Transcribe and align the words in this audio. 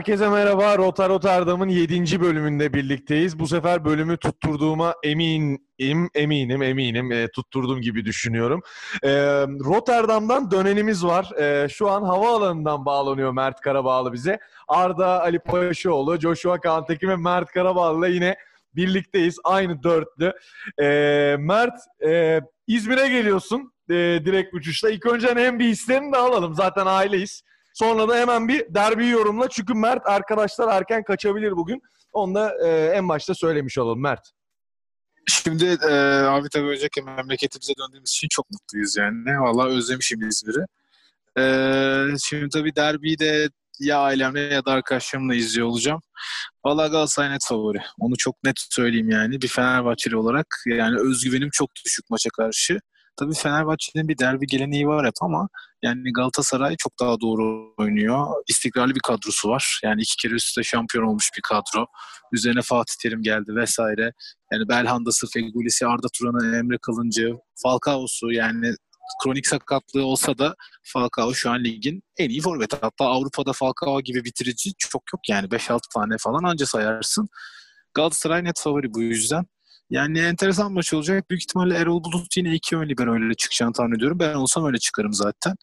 Herkese 0.00 0.28
merhaba. 0.28 0.78
Rota 0.78 1.08
Rotterdam'ın 1.08 1.68
7. 1.68 2.20
bölümünde 2.20 2.74
birlikteyiz. 2.74 3.38
Bu 3.38 3.46
sefer 3.46 3.84
bölümü 3.84 4.16
tutturduğuma 4.16 4.94
eminim, 5.02 6.10
eminim, 6.14 6.62
eminim. 6.62 7.12
E, 7.12 7.28
tutturduğum 7.28 7.80
gibi 7.80 8.04
düşünüyorum. 8.04 8.62
E, 9.02 9.10
Rotterdam'dan 9.64 10.50
dönenimiz 10.50 11.04
var. 11.04 11.40
E, 11.40 11.68
şu 11.68 11.90
an 11.90 12.02
havaalanından 12.02 12.86
bağlanıyor 12.86 13.32
Mert 13.32 13.60
Karabağlı 13.60 14.12
bize. 14.12 14.38
Arda 14.68 15.22
Ali 15.22 15.38
Paşaoğlu, 15.38 16.20
Joshua 16.20 16.60
Kantekin 16.60 17.08
ve 17.08 17.16
Mert 17.16 17.52
Karabağlı'yla 17.52 18.08
yine 18.08 18.36
birlikteyiz. 18.76 19.38
Aynı 19.44 19.82
dörtlü. 19.82 20.32
E, 20.82 20.86
Mert, 21.38 21.80
e, 22.06 22.40
İzmir'e 22.66 23.08
geliyorsun 23.08 23.72
e, 23.90 23.94
direkt 23.94 24.54
uçuşla. 24.54 24.90
İlk 24.90 25.06
önce 25.06 25.28
hem 25.34 25.58
bir 25.58 25.68
hislerini 25.68 26.12
de 26.12 26.16
alalım. 26.16 26.54
Zaten 26.54 26.86
aileyiz. 26.86 27.42
Sonra 27.74 28.08
da 28.08 28.16
hemen 28.16 28.48
bir 28.48 28.74
derbi 28.74 29.08
yorumla. 29.08 29.48
Çünkü 29.48 29.74
Mert 29.74 30.06
arkadaşlar 30.06 30.76
erken 30.76 31.02
kaçabilir 31.02 31.52
bugün. 31.52 31.82
Onu 32.12 32.34
da 32.34 32.66
e, 32.66 32.86
en 32.94 33.08
başta 33.08 33.34
söylemiş 33.34 33.78
olalım 33.78 34.02
Mert. 34.02 34.30
Şimdi 35.28 35.78
e, 35.88 35.94
abi 36.26 36.48
tabii 36.48 36.68
önceki 36.68 37.02
memleketimize 37.02 37.72
döndüğümüz 37.78 38.10
için 38.10 38.28
çok 38.30 38.50
mutluyuz 38.50 38.96
yani. 38.96 39.40
Vallahi 39.40 39.68
özlemişim 39.68 40.28
İzmir'i. 40.28 40.64
E, 41.38 41.44
şimdi 42.24 42.48
tabii 42.48 42.76
derbiyi 42.76 43.18
de 43.18 43.48
ya 43.80 43.98
ailemle 43.98 44.40
ya 44.40 44.64
da 44.64 44.72
arkadaşlarımla 44.72 45.34
izliyor 45.34 45.66
olacağım. 45.66 46.00
Vallahi 46.64 46.90
Galatasaray 46.90 47.30
net 47.30 47.44
favori. 47.48 47.78
Onu 47.98 48.16
çok 48.16 48.44
net 48.44 48.54
söyleyeyim 48.70 49.10
yani. 49.10 49.42
Bir 49.42 49.48
Fenerbahçeli 49.48 50.16
olarak 50.16 50.46
yani 50.66 50.98
özgüvenim 50.98 51.48
çok 51.52 51.70
düşük 51.84 52.10
maça 52.10 52.30
karşı. 52.30 52.80
Tabii 53.20 53.34
Fenerbahçe'nin 53.34 54.08
bir 54.08 54.18
derbi 54.18 54.46
geleneği 54.46 54.86
var 54.86 55.06
hep 55.06 55.14
ama 55.20 55.48
yani 55.82 56.12
Galatasaray 56.12 56.76
çok 56.78 57.00
daha 57.00 57.20
doğru 57.20 57.74
oynuyor. 57.78 58.26
İstikrarlı 58.48 58.94
bir 58.94 59.00
kadrosu 59.00 59.48
var. 59.48 59.80
Yani 59.84 60.02
iki 60.02 60.16
kere 60.16 60.34
üstte 60.34 60.62
şampiyon 60.62 61.04
olmuş 61.04 61.30
bir 61.36 61.42
kadro. 61.42 61.86
Üzerine 62.32 62.62
Fatih 62.62 62.94
Terim 63.02 63.22
geldi 63.22 63.54
vesaire. 63.54 64.12
Yani 64.52 64.68
Belhanda'sı, 64.68 65.26
Fegulisi, 65.26 65.86
Arda 65.86 66.06
Turan'ı, 66.18 66.56
Emre 66.56 66.78
Kılıncı, 66.82 67.32
Falcao'su 67.62 68.32
yani 68.32 68.74
kronik 69.22 69.46
sakatlığı 69.46 70.04
olsa 70.04 70.38
da 70.38 70.54
Falcao 70.82 71.34
şu 71.34 71.50
an 71.50 71.64
ligin 71.64 72.02
en 72.18 72.28
iyi 72.28 72.40
forveti. 72.40 72.76
Hatta 72.80 73.04
Avrupa'da 73.04 73.52
Falcao 73.52 74.00
gibi 74.00 74.24
bitirici 74.24 74.70
çok 74.78 75.02
yok 75.12 75.28
yani 75.28 75.46
5-6 75.46 75.78
tane 75.94 76.16
falan 76.20 76.42
anca 76.44 76.66
sayarsın. 76.66 77.28
Galatasaray 77.94 78.44
net 78.44 78.60
favori 78.60 78.94
bu 78.94 79.02
yüzden. 79.02 79.44
Yani 79.90 80.18
enteresan 80.18 80.72
maç 80.72 80.94
olacak. 80.94 81.30
Büyük 81.30 81.42
ihtimalle 81.42 81.74
Erol 81.74 82.04
Bulut 82.04 82.36
yine 82.36 82.54
iki 82.54 82.76
ön 82.76 82.88
libero 82.88 83.18
ile 83.18 83.34
çıkacağını 83.34 83.72
tahmin 83.72 83.96
ediyorum. 83.96 84.18
Ben 84.18 84.34
olsam 84.34 84.66
öyle 84.66 84.78
çıkarım 84.78 85.12
zaten. 85.12 85.54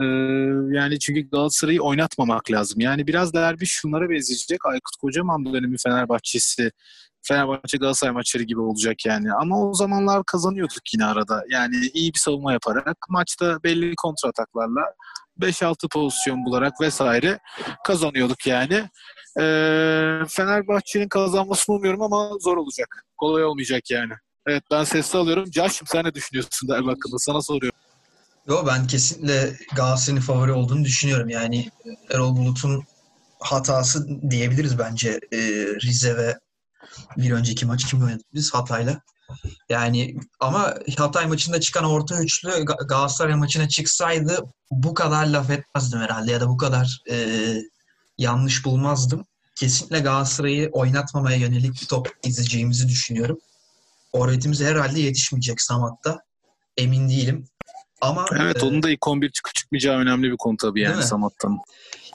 Ee, 0.00 0.04
yani 0.76 0.98
çünkü 0.98 1.30
Galatasaray'ı 1.30 1.80
oynatmamak 1.80 2.50
lazım. 2.50 2.80
Yani 2.80 3.06
biraz 3.06 3.34
derbi 3.34 3.66
şunlara 3.66 4.10
benzeyecek. 4.10 4.66
Aykut 4.66 4.96
Kocaman 5.00 5.44
dönemi 5.44 5.76
Fenerbahçesi 5.82 6.70
Fenerbahçe 7.22 7.78
Galatasaray 7.78 8.14
maçları 8.14 8.42
gibi 8.42 8.60
olacak 8.60 9.06
yani. 9.06 9.32
Ama 9.32 9.68
o 9.70 9.74
zamanlar 9.74 10.24
kazanıyorduk 10.24 10.94
yine 10.94 11.04
arada. 11.04 11.44
Yani 11.50 11.76
iyi 11.94 12.14
bir 12.14 12.18
savunma 12.18 12.52
yaparak 12.52 12.96
maçta 13.08 13.62
belli 13.62 13.94
kontrataklarla 13.96 14.82
5-6 15.40 15.88
pozisyon 15.88 16.44
bularak 16.44 16.80
vesaire 16.80 17.38
kazanıyorduk 17.84 18.46
yani. 18.46 18.74
Ee, 19.40 20.20
Fenerbahçe'nin 20.28 21.08
kazanmasını 21.08 21.76
umuyorum 21.76 22.02
ama 22.02 22.30
zor 22.40 22.56
olacak. 22.56 23.04
Kolay 23.16 23.44
olmayacak 23.44 23.90
yani. 23.90 24.12
Evet 24.46 24.62
ben 24.70 24.84
sesli 24.84 25.18
alıyorum. 25.18 25.50
Cahşim 25.50 25.86
sen 25.86 26.04
ne 26.04 26.14
düşünüyorsun 26.14 26.68
derbi 26.68 26.86
hakkında? 26.86 27.18
Sana 27.18 27.42
soruyorum. 27.42 27.78
Yo 28.48 28.66
ben 28.66 28.86
kesinlikle 28.86 29.56
Galatasaray'ın 29.76 30.22
favori 30.22 30.52
olduğunu 30.52 30.84
düşünüyorum. 30.84 31.28
Yani 31.28 31.70
Erol 32.10 32.36
Bulut'un 32.36 32.84
hatası 33.40 34.30
diyebiliriz 34.30 34.78
bence 34.78 35.20
e, 35.32 35.38
Rize 35.82 36.16
ve 36.16 36.38
bir 37.16 37.30
önceki 37.30 37.66
maç 37.66 37.84
kim 37.84 38.02
oynadık 38.02 38.26
biz 38.34 38.54
Hatay'la. 38.54 39.00
Yani 39.68 40.16
ama 40.40 40.74
Hatay 40.98 41.26
maçında 41.26 41.60
çıkan 41.60 41.84
orta 41.84 42.22
üçlü 42.22 42.64
Galatasaray 42.64 43.34
maçına 43.34 43.68
çıksaydı 43.68 44.44
bu 44.70 44.94
kadar 44.94 45.26
laf 45.26 45.50
etmezdim 45.50 46.00
herhalde 46.00 46.32
ya 46.32 46.40
da 46.40 46.48
bu 46.48 46.56
kadar 46.56 47.02
e, 47.10 47.16
yanlış 48.18 48.64
bulmazdım. 48.64 49.26
Kesinlikle 49.56 50.00
Galatasaray'ı 50.00 50.70
oynatmamaya 50.72 51.36
yönelik 51.36 51.82
bir 51.82 51.86
top 51.86 52.08
izleyeceğimizi 52.24 52.88
düşünüyorum. 52.88 53.38
Forvetimiz 54.12 54.60
herhalde 54.60 55.00
yetişmeyecek 55.00 55.60
Samat'ta. 55.60 56.22
Emin 56.76 57.08
değilim. 57.08 57.46
Ama 58.00 58.26
Evet 58.40 58.62
e, 58.62 58.66
onun 58.66 58.82
da 58.82 58.90
ilk 58.90 59.08
11 59.08 59.30
çıkıp 59.30 59.54
çıkmayacağı 59.54 59.98
önemli 59.98 60.30
bir 60.30 60.36
konu 60.36 60.56
tabii 60.56 60.80
yani 60.80 61.02
Samat'tan. 61.02 61.58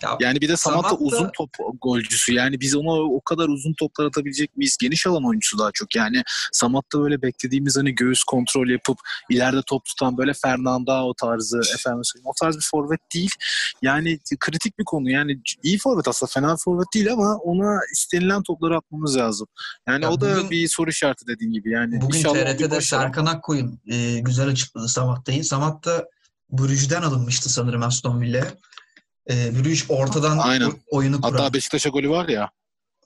Ya, 0.03 0.17
yani 0.19 0.41
bir 0.41 0.49
de 0.49 0.57
Samat 0.57 0.91
da 0.91 0.95
uzun 0.95 1.29
top 1.33 1.49
golcüsü. 1.81 2.33
Yani 2.33 2.59
biz 2.59 2.75
ona 2.75 2.91
o 2.91 3.21
kadar 3.21 3.47
uzun 3.47 3.73
toplar 3.73 4.05
atabilecek 4.05 4.57
miyiz? 4.57 4.77
Geniş 4.81 5.07
alan 5.07 5.25
oyuncusu 5.25 5.59
daha 5.59 5.71
çok. 5.73 5.95
Yani 5.95 6.23
Samat 6.51 6.85
da 6.93 6.99
böyle 6.99 7.21
beklediğimiz 7.21 7.77
hani 7.77 7.95
göğüs 7.95 8.23
kontrol 8.23 8.69
yapıp 8.69 8.97
ileride 9.29 9.61
top 9.67 9.85
tutan 9.85 10.17
böyle 10.17 10.33
Fernando 10.33 10.91
o 10.91 11.13
tarzı 11.13 11.61
efendim 11.75 12.01
o 12.25 12.31
tarz 12.39 12.55
bir 12.55 12.67
forvet 12.71 12.99
değil. 13.13 13.31
Yani 13.81 14.19
kritik 14.39 14.79
bir 14.79 14.85
konu. 14.85 15.09
Yani 15.09 15.41
iyi 15.63 15.77
forvet 15.77 16.07
aslında 16.07 16.31
fena 16.33 16.55
forvet 16.57 16.88
değil 16.93 17.13
ama 17.13 17.35
ona 17.35 17.79
istenilen 17.93 18.43
topları 18.43 18.77
atmamız 18.77 19.17
lazım. 19.17 19.47
Yani 19.88 20.03
ya 20.03 20.11
o 20.11 20.21
bugün, 20.21 20.35
da 20.35 20.49
bir 20.49 20.67
soru 20.67 20.89
işareti 20.89 21.27
dediğin 21.27 21.53
gibi. 21.53 21.71
Yani 21.71 22.01
bugün 22.01 22.23
TRT'de 22.23 22.81
Serkan 22.81 23.25
Akkoyun 23.25 23.79
e, 23.88 24.19
güzel 24.19 24.47
açıkladı 24.47 24.88
Samat'tayı. 24.88 25.45
Samat 25.45 25.85
da 25.85 26.05
Brüj'den 26.51 27.01
alınmıştı 27.01 27.49
sanırım 27.49 27.83
Aston 27.83 28.21
Villa'ya. 28.21 28.47
E, 29.29 29.56
Bruges 29.56 29.85
ortadan 29.90 30.38
Aynen. 30.38 30.72
oyunu 30.91 31.22
kuran. 31.22 31.38
Hatta 31.38 31.53
Beşiktaş'a 31.53 31.90
golü 31.90 32.09
var 32.09 32.28
ya. 32.28 32.50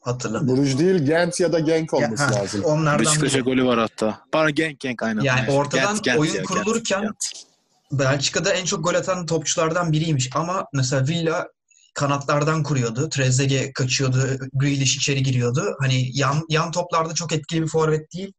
Hatırlamıyorum. 0.01 0.63
Bruges 0.63 0.79
değil 0.79 1.06
Gent 1.06 1.39
ya 1.39 1.53
da 1.53 1.59
Genk 1.59 1.94
olması 1.94 2.23
ya, 2.23 2.31
lazım. 2.31 2.63
Onlardan 2.63 3.06
Beşiktaş'a 3.06 3.39
golü 3.39 3.66
var 3.66 3.79
hatta. 3.79 4.22
Bana 4.33 4.50
Genk 4.50 4.79
Genk 4.79 5.03
aynen. 5.03 5.22
Yani 5.22 5.51
ortadan 5.51 6.01
Gent, 6.01 6.19
oyun 6.19 6.33
ya, 6.33 6.44
kurulurken 6.44 7.01
Gent, 7.01 7.16
Gent. 7.33 8.00
Belçika'da 8.00 8.53
en 8.53 8.66
çok 8.66 8.83
gol 8.83 8.94
atan 8.94 9.25
topçulardan 9.25 9.91
biriymiş 9.91 10.29
ama 10.35 10.66
mesela 10.73 11.07
Villa 11.07 11.47
kanatlardan 11.94 12.63
kuruyordu. 12.63 13.09
Trezeguet 13.09 13.73
kaçıyordu. 13.73 14.39
Grealish 14.53 14.97
içeri 14.97 15.23
giriyordu. 15.23 15.75
Hani 15.79 16.17
yan, 16.17 16.45
yan 16.50 16.72
toplarda 16.72 17.13
çok 17.13 17.31
etkili 17.33 17.62
bir 17.62 17.67
forvet 17.67 18.13
değil. 18.13 18.33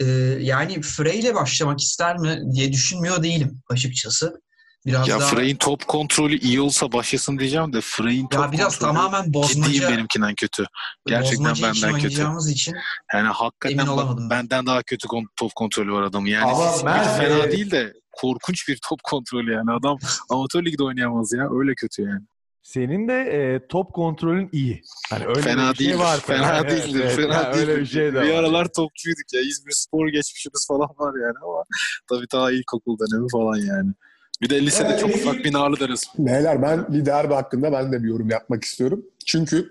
Ee, 0.00 0.06
yani 0.40 0.82
Frey 0.82 1.18
ile 1.20 1.34
başlamak 1.34 1.80
ister 1.80 2.18
mi 2.18 2.42
diye 2.52 2.72
düşünmüyor 2.72 3.22
değilim 3.22 3.62
açıkçası. 3.70 4.40
Biraz 4.86 5.08
ya 5.08 5.20
daha... 5.20 5.28
Frey'in 5.28 5.56
top 5.56 5.86
kontrolü 5.86 6.38
iyi 6.38 6.60
olsa 6.60 6.92
başlasın 6.92 7.38
diyeceğim 7.38 7.72
de 7.72 7.80
Frey'in 7.80 8.26
top 8.26 8.40
ya 8.40 8.52
biraz 8.52 8.78
kontrolü 8.78 8.94
tamamen 8.94 9.34
bozmaca, 9.34 9.72
ciddiyim 9.72 9.92
benimkinden 9.92 10.34
kötü. 10.34 10.64
Gerçekten 11.06 11.54
benden 11.62 12.00
kötü. 12.00 12.50
için 12.50 12.76
yani 13.14 13.28
hakikaten 13.28 13.96
bak, 13.96 14.30
benden 14.30 14.66
daha 14.66 14.82
kötü 14.82 15.08
top 15.36 15.54
kontrolü 15.54 15.92
var 15.92 16.02
adamın. 16.02 16.26
Yani 16.26 16.44
Ama 16.44 16.72
ben, 16.84 17.18
fena 17.18 17.44
e... 17.44 17.52
değil 17.52 17.70
de 17.70 17.92
korkunç 18.12 18.68
bir 18.68 18.78
top 18.88 19.02
kontrolü 19.02 19.52
yani. 19.52 19.72
Adam 19.72 19.98
amatör 20.30 20.64
ligde 20.64 20.82
oynayamaz 20.82 21.32
ya. 21.32 21.48
Öyle 21.58 21.74
kötü 21.74 22.02
yani. 22.02 22.22
Senin 22.62 23.08
de 23.08 23.14
e, 23.14 23.68
top 23.68 23.92
kontrolün 23.92 24.48
iyi. 24.52 24.82
Hani 25.10 25.26
öyle 25.26 25.42
fena 25.42 25.72
bir 25.72 25.76
şey 25.76 25.86
değildir. 25.86 25.98
var. 25.98 26.20
Fena, 26.20 26.46
fena 26.46 26.68
değildir. 26.70 27.00
Evet, 27.04 27.16
fena 27.16 27.34
yani 27.34 27.54
değildir. 27.54 27.68
Öyle 27.68 27.80
bir 27.80 27.86
şey 27.86 28.12
de 28.14 28.22
Bir 28.22 28.30
var. 28.30 28.38
aralar 28.38 28.68
topçuyduk 28.76 29.32
ya. 29.34 29.40
İzmir 29.40 29.72
Spor 29.72 30.08
geçmişimiz 30.08 30.66
falan 30.68 30.88
var 30.98 31.14
yani 31.26 31.38
ama 31.44 31.64
tabii 32.08 32.26
daha 32.32 32.52
ilkokul 32.52 32.96
dönemi 32.98 33.26
falan 33.32 33.56
yani. 33.56 33.92
Bir 34.40 34.50
de 34.50 34.66
lisede 34.66 34.94
ee, 34.94 34.98
çok 34.98 35.10
ufak 35.10 35.34
bir 35.34 35.52
narlı 35.52 35.80
deriz. 35.80 36.04
Beyler 36.18 36.62
ben 36.62 36.92
bir 36.92 37.06
derbi 37.06 37.34
hakkında 37.34 37.72
ben 37.72 37.92
de 37.92 38.02
bir 38.02 38.08
yorum 38.08 38.30
yapmak 38.30 38.64
istiyorum. 38.64 39.04
Çünkü 39.26 39.68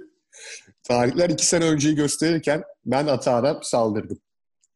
tarihler 0.83 1.29
iki 1.29 1.45
sene 1.45 1.66
önceyi 1.66 1.95
gösterirken 1.95 2.63
ben 2.85 3.07
Atağan'a 3.07 3.59
saldırdım. 3.63 4.19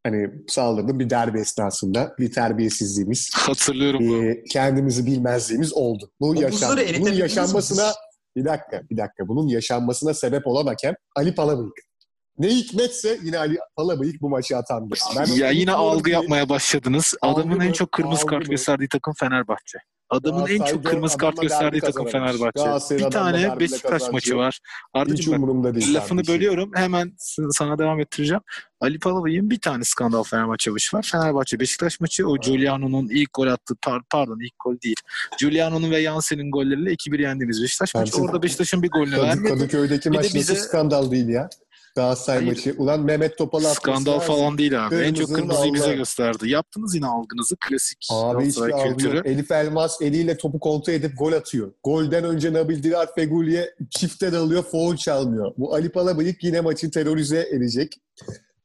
Hani 0.03 0.29
saldırdım 0.47 0.99
bir 0.99 1.09
derbi 1.09 1.39
esnasında. 1.39 2.15
Bir 2.19 2.31
terbiyesizliğimiz. 2.31 3.31
Hatırlıyorum. 3.35 4.25
E, 4.29 4.43
kendimizi 4.43 5.05
bilmezliğimiz 5.05 5.73
oldu. 5.73 6.11
Bu 6.19 6.35
yaşam, 6.35 6.77
bunun 6.99 7.13
yaşanmasına 7.13 7.93
bir 8.35 8.45
dakika, 8.45 8.81
bir 8.91 8.97
dakika. 8.97 9.27
Bunun 9.27 9.47
yaşanmasına 9.47 10.13
sebep 10.13 10.47
olan 10.47 10.65
hakem 10.65 10.93
Ali 11.15 11.35
Palabıyık. 11.35 11.90
Ne 12.37 12.47
hikmetse 12.47 13.19
yine 13.23 13.37
Ali 13.37 13.57
Palabıyık 13.75 14.21
bu 14.21 14.29
maçı 14.29 14.57
atandı. 14.57 14.95
Ben 15.17 15.25
ya 15.25 15.51
yine 15.51 15.71
algı 15.71 16.03
ki, 16.03 16.11
yapmaya 16.11 16.49
başladınız. 16.49 17.13
Adamın 17.21 17.59
en 17.59 17.71
çok 17.71 17.91
kırmızı 17.91 18.25
kart 18.25 18.49
gösterdiği 18.49 18.87
takım 18.87 19.13
Fenerbahçe. 19.19 19.77
Adamın 20.09 20.47
en 20.47 20.63
çok 20.63 20.85
kırmızı 20.85 21.17
kart 21.17 21.41
gösterdiği 21.41 21.79
takım 21.79 22.07
Fenerbahçe. 22.07 22.97
Bir 22.97 23.11
tane 23.11 23.59
Beşiktaş 23.59 24.01
maçı 24.11 24.37
var. 24.37 24.59
Ardacığım 24.93 25.63
ben 25.63 25.93
lafını 25.93 26.27
bölüyorum. 26.27 26.71
Hemen 26.75 27.13
sana 27.51 27.79
devam 27.79 27.99
ettireceğim. 27.99 28.41
Ali 28.81 28.99
Palabıyık'ın 28.99 29.49
bir 29.49 29.59
tane 29.59 29.83
skandal 29.83 30.23
Fenerbahçe 30.23 30.71
maçı 30.71 30.97
var. 30.97 31.09
Fenerbahçe 31.11 31.59
Beşiktaş 31.59 31.99
maçı. 31.99 32.27
O 32.27 32.37
Giuliano'nun 32.37 33.09
ilk 33.09 33.33
gol 33.33 33.47
attığı 33.47 33.75
pardon 34.11 34.39
ilk 34.45 34.53
gol 34.65 34.75
değil. 34.83 34.95
Giuliano'nun 35.39 35.91
ve 35.91 35.99
Yansen'in 35.99 36.51
golleriyle 36.51 36.93
2-1 36.93 37.21
yendiğimiz 37.21 37.63
Beşiktaş 37.63 37.95
maçı. 37.95 38.21
Orada 38.21 38.43
Beşiktaş'ın 38.43 38.83
bir 38.83 38.89
golünü 38.89 39.21
vermedi. 39.21 39.53
Kadıköy'deki 39.53 40.09
maç 40.09 40.25
nasıl 40.25 40.35
bize... 40.35 40.55
skandal 40.55 41.11
değil 41.11 41.27
ya? 41.29 41.49
Galatasaray 41.95 42.39
Hayır. 42.39 42.51
maçı. 42.51 42.75
Ulan 42.77 42.99
Mehmet 43.01 43.41
atması 43.41 43.73
Skandal 43.75 44.13
lazım. 44.15 44.27
falan 44.27 44.57
değil 44.57 44.87
abi. 44.87 44.95
En 44.95 45.13
çok 45.13 45.35
kırmızıyı 45.35 45.73
bize 45.73 45.85
Allah. 45.85 45.93
gösterdi. 45.93 46.49
Yaptınız 46.49 46.95
yine 46.95 47.05
algınızı. 47.05 47.55
Klasik 47.67 48.07
Abi 48.11 48.33
Galatasaray 48.37 48.73
algı 48.73 48.97
kültürü. 48.97 49.17
yok. 49.17 49.25
Elif 49.25 49.51
Elmas 49.51 50.01
eliyle 50.01 50.37
topu 50.37 50.59
kontrol 50.59 50.93
edip 50.93 51.17
gol 51.17 51.33
atıyor. 51.33 51.73
Golden 51.83 52.23
önce 52.23 52.53
Nabil 52.53 52.83
Dirar 52.83 53.15
Feguli'ye 53.15 53.73
çifte 53.89 54.31
dalıyor, 54.31 54.63
foul 54.63 54.95
çalmıyor. 54.95 55.51
Bu 55.57 55.73
Ali 55.75 55.89
Palabıyık 55.91 56.43
yine 56.43 56.61
maçı 56.61 56.91
terörize 56.91 57.47
edecek. 57.51 57.95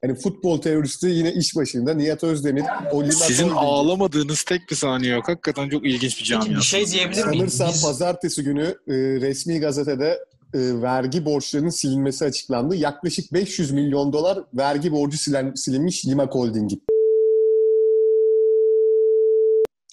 Hani 0.05 0.15
futbol 0.15 0.61
teröristi 0.61 1.07
yine 1.07 1.33
iş 1.33 1.57
başında. 1.57 1.95
Nihat 1.95 2.25
Özdemir, 2.25 2.65
Sizin 3.13 3.49
ağlamadığınız 3.51 4.43
tek 4.43 4.61
bir 4.71 4.77
saniye 4.77 5.13
yok. 5.15 5.29
Hakikaten 5.29 5.69
çok 5.69 5.87
ilginç 5.87 6.03
bir 6.13 6.17
Peki 6.19 6.25
camia. 6.25 6.59
bir 6.59 6.63
şey 6.65 6.87
diyebilir 6.87 7.25
miyim? 7.27 7.49
Sanırsam 7.49 7.69
Biz- 7.75 7.83
pazartesi 7.85 8.45
günü 8.45 8.63
e, 8.89 8.95
resmi 9.21 9.61
gazetede 9.61 10.19
e, 10.55 10.83
vergi 10.83 11.25
borçlarının 11.25 11.69
silinmesi 11.69 12.25
açıklandı. 12.25 12.77
Yaklaşık 12.77 13.33
500 13.33 13.71
milyon 13.71 14.13
dolar 14.13 14.45
vergi 14.55 14.93
borcu 14.93 15.19
silen, 15.19 15.55
silinmiş 15.55 16.07
Limak 16.07 16.35
Holding'in. 16.35 16.83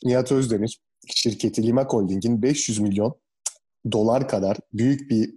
Nihat 0.04 0.32
Özdemir 0.32 0.80
şirketi 1.08 1.64
Limak 1.64 1.94
Holding'in 1.94 2.42
500 2.42 2.80
milyon 2.80 3.16
dolar 3.92 4.28
kadar 4.28 4.58
büyük 4.74 5.10
bir 5.10 5.30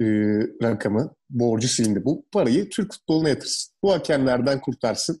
e, 0.00 0.06
rakamı 0.62 1.14
borcu 1.30 1.68
silindi. 1.68 2.04
Bu 2.04 2.24
parayı 2.32 2.68
Türk 2.68 2.92
futboluna 2.92 3.28
yatırsın. 3.28 3.74
Bu 3.82 3.92
hakemlerden 3.92 4.60
kurtarsın. 4.60 5.20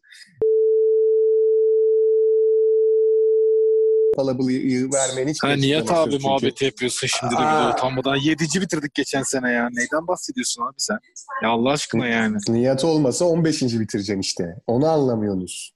Palabıyı 4.24 4.88
vermenin 4.92 5.30
hiç 5.30 5.42
Ha, 5.42 5.48
Nihat 5.52 5.90
abi 5.92 6.10
çünkü. 6.10 6.26
muhabbeti 6.26 6.64
yapıyorsun 6.64 7.06
şimdi 7.06 7.34
de 7.34 7.38
bir 7.38 7.42
Aa. 7.42 7.68
de 7.68 7.72
utanmadan. 7.72 8.16
Yedici 8.16 8.60
bitirdik 8.60 8.94
geçen 8.94 9.22
sene 9.22 9.50
ya. 9.52 9.68
Neyden 9.72 10.06
bahsediyorsun 10.08 10.62
abi 10.62 10.74
sen? 10.76 10.98
Ya 11.42 11.48
Allah 11.48 11.70
aşkına 11.70 12.06
yani. 12.06 12.36
Niyet 12.48 12.84
olmasa 12.84 13.24
15. 13.24 13.62
bitireceksin 13.62 14.20
işte. 14.20 14.54
Onu 14.66 14.88
anlamıyorsunuz. 14.88 15.72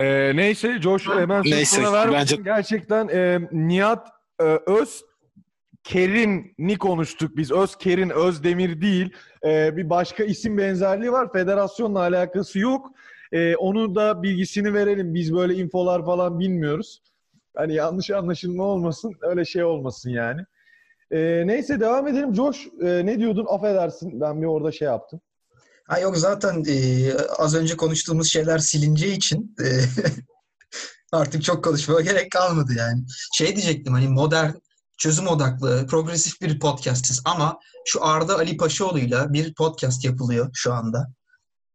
Ee, 0.00 0.32
neyse 0.36 0.80
Josh 0.82 1.08
hemen 1.08 1.42
Neyse, 1.44 1.92
ver. 1.92 2.12
bence- 2.12 2.36
Gerçekten 2.36 3.08
e, 3.08 3.38
Nihat 3.52 4.08
e, 4.40 4.44
Öz 4.66 5.02
Kerin'i 5.84 6.78
konuştuk 6.78 7.36
biz. 7.36 7.52
Öz 7.52 7.76
Kerin, 7.76 8.10
Özdemir 8.10 8.80
değil. 8.80 9.10
E, 9.46 9.76
bir 9.76 9.90
başka 9.90 10.24
isim 10.24 10.58
benzerliği 10.58 11.12
var. 11.12 11.32
Federasyonla 11.32 11.98
alakası 11.98 12.58
yok. 12.58 12.86
E, 13.32 13.56
onu 13.56 13.94
da 13.94 14.22
bilgisini 14.22 14.74
verelim. 14.74 15.14
Biz 15.14 15.34
böyle 15.34 15.54
infolar 15.54 16.04
falan 16.04 16.38
bilmiyoruz. 16.38 17.02
Hani 17.56 17.74
yanlış 17.74 18.10
anlaşılma 18.10 18.64
olmasın. 18.64 19.14
Öyle 19.22 19.44
şey 19.44 19.64
olmasın 19.64 20.10
yani. 20.10 20.40
E, 21.10 21.42
neyse 21.46 21.80
devam 21.80 22.08
edelim. 22.08 22.34
Josh 22.34 22.66
e, 22.82 23.06
ne 23.06 23.18
diyordun? 23.18 23.46
Affedersin. 23.48 24.20
Ben 24.20 24.42
bir 24.42 24.46
orada 24.46 24.72
şey 24.72 24.86
yaptım. 24.86 25.20
Ha 25.88 25.98
yok 25.98 26.16
zaten 26.16 26.64
e, 26.68 27.12
az 27.38 27.54
önce 27.54 27.76
konuştuğumuz 27.76 28.32
şeyler 28.32 28.58
silineceği 28.58 29.16
için 29.16 29.56
e, 29.60 29.66
artık 31.12 31.44
çok 31.44 31.64
konuşmaya 31.64 32.00
gerek 32.00 32.30
kalmadı 32.30 32.72
yani. 32.78 33.04
Şey 33.34 33.56
diyecektim 33.56 33.92
hani 33.92 34.08
modern, 34.08 34.50
çözüm 34.98 35.26
odaklı, 35.26 35.86
progresif 35.86 36.40
bir 36.40 36.60
podcastiz 36.60 37.22
ama 37.24 37.58
şu 37.84 38.04
Arda 38.04 38.36
Ali 38.36 38.56
Paşaoğlu'yla 38.56 39.32
bir 39.32 39.54
podcast 39.54 40.04
yapılıyor 40.04 40.50
şu 40.54 40.72
anda. 40.72 41.12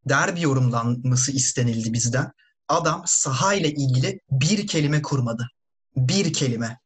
Derbi 0.10 0.42
yorumlanması 0.42 1.32
istenildi 1.32 1.94
bizden. 1.94 2.32
Adam 2.68 3.04
sahayla 3.06 3.70
ilgili 3.70 4.20
bir 4.32 4.68
kelime 4.68 5.02
kurmadı. 5.02 5.48
Bir 5.98 6.34
kelime. 6.34 6.80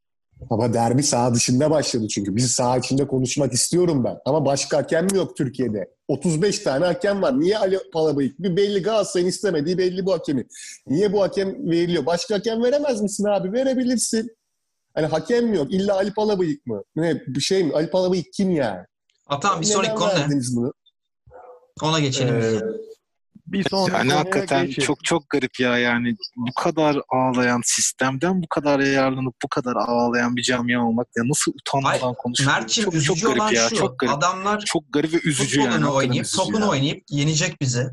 Ama 0.49 0.73
derbi 0.73 1.03
saha 1.03 1.33
dışında 1.33 1.71
başladı 1.71 2.07
çünkü. 2.07 2.35
Biz 2.35 2.51
saha 2.51 2.77
içinde 2.77 3.07
konuşmak 3.07 3.53
istiyorum 3.53 4.03
ben. 4.03 4.17
Ama 4.25 4.45
başka 4.45 4.77
hakem 4.77 5.05
mi 5.05 5.17
yok 5.17 5.37
Türkiye'de? 5.37 5.89
35 6.07 6.59
tane 6.59 6.85
hakem 6.85 7.21
var. 7.21 7.39
Niye 7.39 7.57
Ali 7.57 7.79
Palabıyık? 7.93 8.39
Bir 8.39 8.57
belli 8.57 8.81
Galatasaray'ın 8.81 9.29
istemediği 9.29 9.77
belli 9.77 10.05
bu 10.05 10.13
hakemi. 10.13 10.47
Niye 10.87 11.13
bu 11.13 11.21
hakem 11.21 11.69
veriliyor? 11.69 12.05
Başka 12.05 12.35
hakem 12.35 12.63
veremez 12.63 13.01
misin 13.01 13.25
abi? 13.25 13.53
Verebilirsin. 13.53 14.37
Hani 14.93 15.07
hakem 15.07 15.47
mi 15.47 15.57
yok? 15.57 15.73
İlla 15.73 15.95
Ali 15.95 16.13
Palabıyık 16.13 16.65
mı? 16.65 16.83
Ne 16.95 17.21
bir 17.27 17.41
şey 17.41 17.63
mi? 17.63 17.73
Ali 17.73 17.89
Palabıyık 17.89 18.33
kim 18.33 18.51
yani? 18.51 18.85
Tamam 19.41 19.61
bir 19.61 19.65
sonraki 19.65 19.95
konu 19.95 20.09
ne? 20.09 20.41
bunu? 20.55 20.73
Ona 21.81 21.99
geçelim. 21.99 22.35
Ee, 22.35 22.59
bir 23.47 23.69
sonraki 23.69 23.97
Yani 23.97 24.13
hakikaten 24.13 24.65
geçelim. 24.65 24.85
çok 24.88 25.03
çok 25.03 25.29
garip 25.29 25.59
ya 25.59 25.77
yani 25.77 26.15
bu 26.35 26.53
kadar 26.53 26.97
ağlayan 27.09 27.61
sistemden 27.65 28.41
bu 28.44 28.47
kadar 28.47 28.79
yararlanıp 28.79 29.35
bu 29.44 29.47
kadar 29.47 29.75
ağlayan 29.75 30.35
bir 30.35 30.41
camia 30.44 30.85
olmak 30.88 31.07
ya 31.17 31.23
nasıl 31.29 31.51
utanmadan 31.51 32.13
konuşuyor. 32.13 32.67
Çok, 32.67 33.03
çok 33.03 33.21
garip 33.21 33.41
olan 33.41 33.51
ya 33.51 33.69
şu. 33.69 33.75
çok 33.75 33.99
garip. 33.99 34.13
Adamlar 34.13 34.59
Çok 34.65 34.83
garip 34.94 35.13
ve 35.13 35.17
üzücü 35.23 35.61
yani. 35.61 35.88
oynayıp, 35.88 36.23
üzücü 36.25 36.38
topunu 36.38 36.69
oynayıp 36.69 37.03
yenecek 37.09 37.61
bize. 37.61 37.91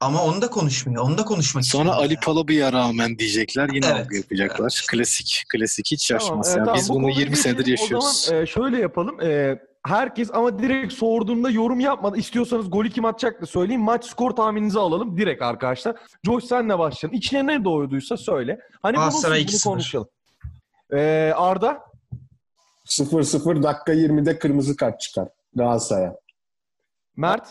Ama 0.00 0.24
onu 0.24 0.42
da 0.42 0.50
konuşmuyor. 0.50 1.02
Onu 1.04 1.18
da 1.18 1.24
konuşmak 1.24 1.64
Sonra 1.64 1.82
istemiyor 1.82 2.04
Ali 2.04 2.12
yani. 2.14 2.24
Palabı'ya 2.24 2.72
rağmen 2.72 3.18
diyecekler 3.18 3.68
yine 3.74 3.86
Evet. 3.86 4.04
algı 4.06 4.16
yapacaklar. 4.16 4.84
Klasik 4.90 5.42
klasik 5.52 5.86
hiç 5.90 6.08
Tamam, 6.08 6.20
şaşmaz 6.20 6.48
e, 6.48 6.58
ya. 6.58 6.64
tamam, 6.64 6.74
Biz 6.80 6.88
bu 6.88 6.94
bunu 6.94 7.02
konuya 7.02 7.20
20 7.20 7.36
senedir 7.36 7.66
yaşıyoruz. 7.66 8.06
O 8.06 8.10
zaman 8.10 8.42
e, 8.42 8.46
şöyle 8.46 8.78
yapalım. 8.78 9.20
E, 9.20 9.58
herkes 9.86 10.30
ama 10.32 10.58
direkt 10.58 10.92
sorduğumda 10.92 11.50
yorum 11.50 11.80
yapmadı. 11.80 12.16
İstiyorsanız 12.16 12.70
golü 12.70 12.90
kim 12.90 13.04
atacak 13.04 13.42
da 13.42 13.46
söyleyeyim. 13.46 13.82
Maç 13.82 14.04
skor 14.04 14.30
tahmininizi 14.30 14.78
alalım 14.78 15.16
direkt 15.16 15.42
arkadaşlar. 15.42 15.96
Josh 16.24 16.44
senle 16.44 16.78
başlayalım. 16.78 17.18
İçine 17.18 17.46
ne 17.46 17.64
doğduysa 17.64 18.16
söyle. 18.16 18.60
Hani 18.82 18.96
bunu, 18.96 19.00
Galatasaray 19.00 19.40
bunu 19.40 19.46
2-0. 19.50 19.64
konuşalım. 19.64 20.08
E, 20.92 21.32
Arda 21.36 21.84
0-0 22.86 23.62
dakika 23.62 23.94
20'de 23.94 24.38
kırmızı 24.38 24.76
kart 24.76 25.00
çıkar 25.00 25.28
Galatasaray'a. 25.54 26.14
Mert 27.16 27.48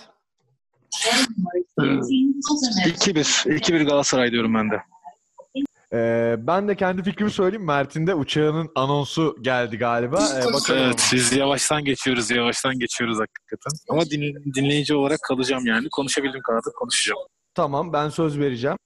2-1. 1.80 3.50
2-1 3.50 3.84
Galatasaray 3.84 4.32
diyorum 4.32 4.54
ben 4.54 4.72
de. 4.72 4.82
E, 5.94 6.36
ben 6.40 6.68
de 6.68 6.76
kendi 6.76 7.04
fikrimi 7.04 7.32
söyleyeyim. 7.32 7.66
Mert'in 7.66 8.08
de 8.08 8.16
uçağının 8.16 8.70
anonsu 8.76 9.36
geldi 9.42 9.78
galiba. 9.78 10.18
E, 10.18 10.54
bakalım. 10.54 10.82
Evet 10.84 11.10
biz 11.14 11.34
yavaştan 11.34 11.84
geçiyoruz 11.86 12.32
yavaştan 12.32 12.80
geçiyoruz 12.80 13.18
hakikaten. 13.20 13.72
Ama 13.90 14.06
din- 14.06 14.54
dinleyici 14.56 14.96
olarak 14.96 15.20
kalacağım 15.28 15.66
yani. 15.66 15.88
Konuşabildiğim 15.92 16.44
kadar 16.44 16.60
da 16.60 16.70
konuşacağım. 16.76 17.20
Tamam 17.56 17.94
ben 17.94 18.10
söz 18.10 18.40
vereceğim. 18.40 18.78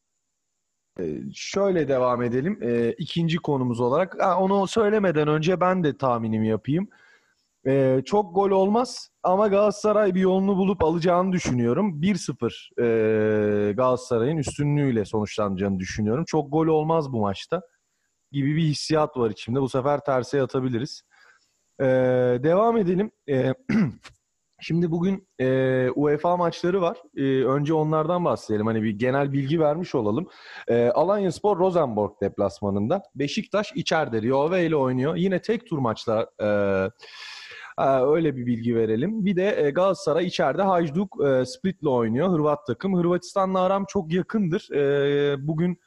Ee, 1.00 1.04
şöyle 1.34 1.88
devam 1.88 2.22
edelim. 2.24 2.60
Ee, 2.62 2.96
ikinci 2.98 3.38
konumuz 3.38 3.80
olarak. 3.80 4.16
Ha, 4.24 4.38
onu 4.40 4.68
söylemeden 4.68 5.28
önce 5.28 5.62
ben 5.62 5.84
de 5.84 5.98
tahminimi 5.98 6.48
yapayım. 6.48 6.88
Ee, 7.68 8.02
çok 8.06 8.36
gol 8.36 8.50
olmaz 8.50 9.10
ama 9.24 9.48
Galatasaray 9.48 10.16
bir 10.16 10.20
yolunu 10.20 10.58
bulup 10.58 10.84
alacağını 10.84 11.32
düşünüyorum. 11.32 12.02
1-0 12.02 12.70
ee, 12.80 13.74
Galatasaray'ın 13.74 14.38
üstünlüğüyle 14.38 15.06
sonuçlanacağını 15.06 15.80
düşünüyorum. 15.80 16.26
Çok 16.28 16.52
gol 16.52 16.68
olmaz 16.68 17.14
bu 17.14 17.22
maçta 17.22 17.62
gibi 18.32 18.56
bir 18.56 18.64
hissiyat 18.64 19.18
var 19.18 19.30
içimde. 19.30 19.62
Bu 19.62 19.70
sefer 19.70 20.00
terse 20.00 20.42
atabiliriz. 20.42 21.02
Ee, 21.82 21.86
devam 22.44 22.78
edelim. 22.78 23.12
Ee, 23.30 23.54
Şimdi 24.62 24.92
bugün 24.92 25.28
e, 25.40 25.90
UEFA 25.96 26.38
maçları 26.38 26.82
var. 26.82 26.98
E, 27.18 27.24
önce 27.46 27.74
onlardan 27.74 28.26
bahsedelim. 28.26 28.66
Hani 28.66 28.84
bir 28.84 28.90
genel 28.90 29.34
bilgi 29.34 29.60
vermiş 29.60 29.96
olalım. 29.96 30.28
E, 30.68 30.90
Alanyaspor 30.90 31.60
Rosenborg 31.60 32.12
deplasmanında. 32.22 33.04
Beşiktaş 33.16 33.72
içeride 33.76 34.22
Rio 34.22 34.58
ile 34.58 34.76
oynuyor. 34.76 35.16
Yine 35.16 35.42
tek 35.42 35.68
tur 35.70 35.78
maçlar. 35.78 36.28
E, 36.40 36.46
e, 36.46 36.90
öyle 37.84 38.36
bir 38.36 38.46
bilgi 38.46 38.76
verelim. 38.76 39.26
Bir 39.26 39.36
de 39.36 39.66
e, 39.66 39.70
Galatasaray 39.70 40.26
içeride 40.28 40.62
Hajduk 40.62 41.18
e, 41.26 41.46
Split'le 41.46 41.88
oynuyor. 41.88 42.30
Hırvat 42.30 42.68
takım. 42.68 42.98
Hırvatistan'la 42.98 43.62
aram 43.62 43.86
çok 43.90 44.14
yakındır. 44.14 44.72
E, 44.72 45.48
bugün 45.48 45.80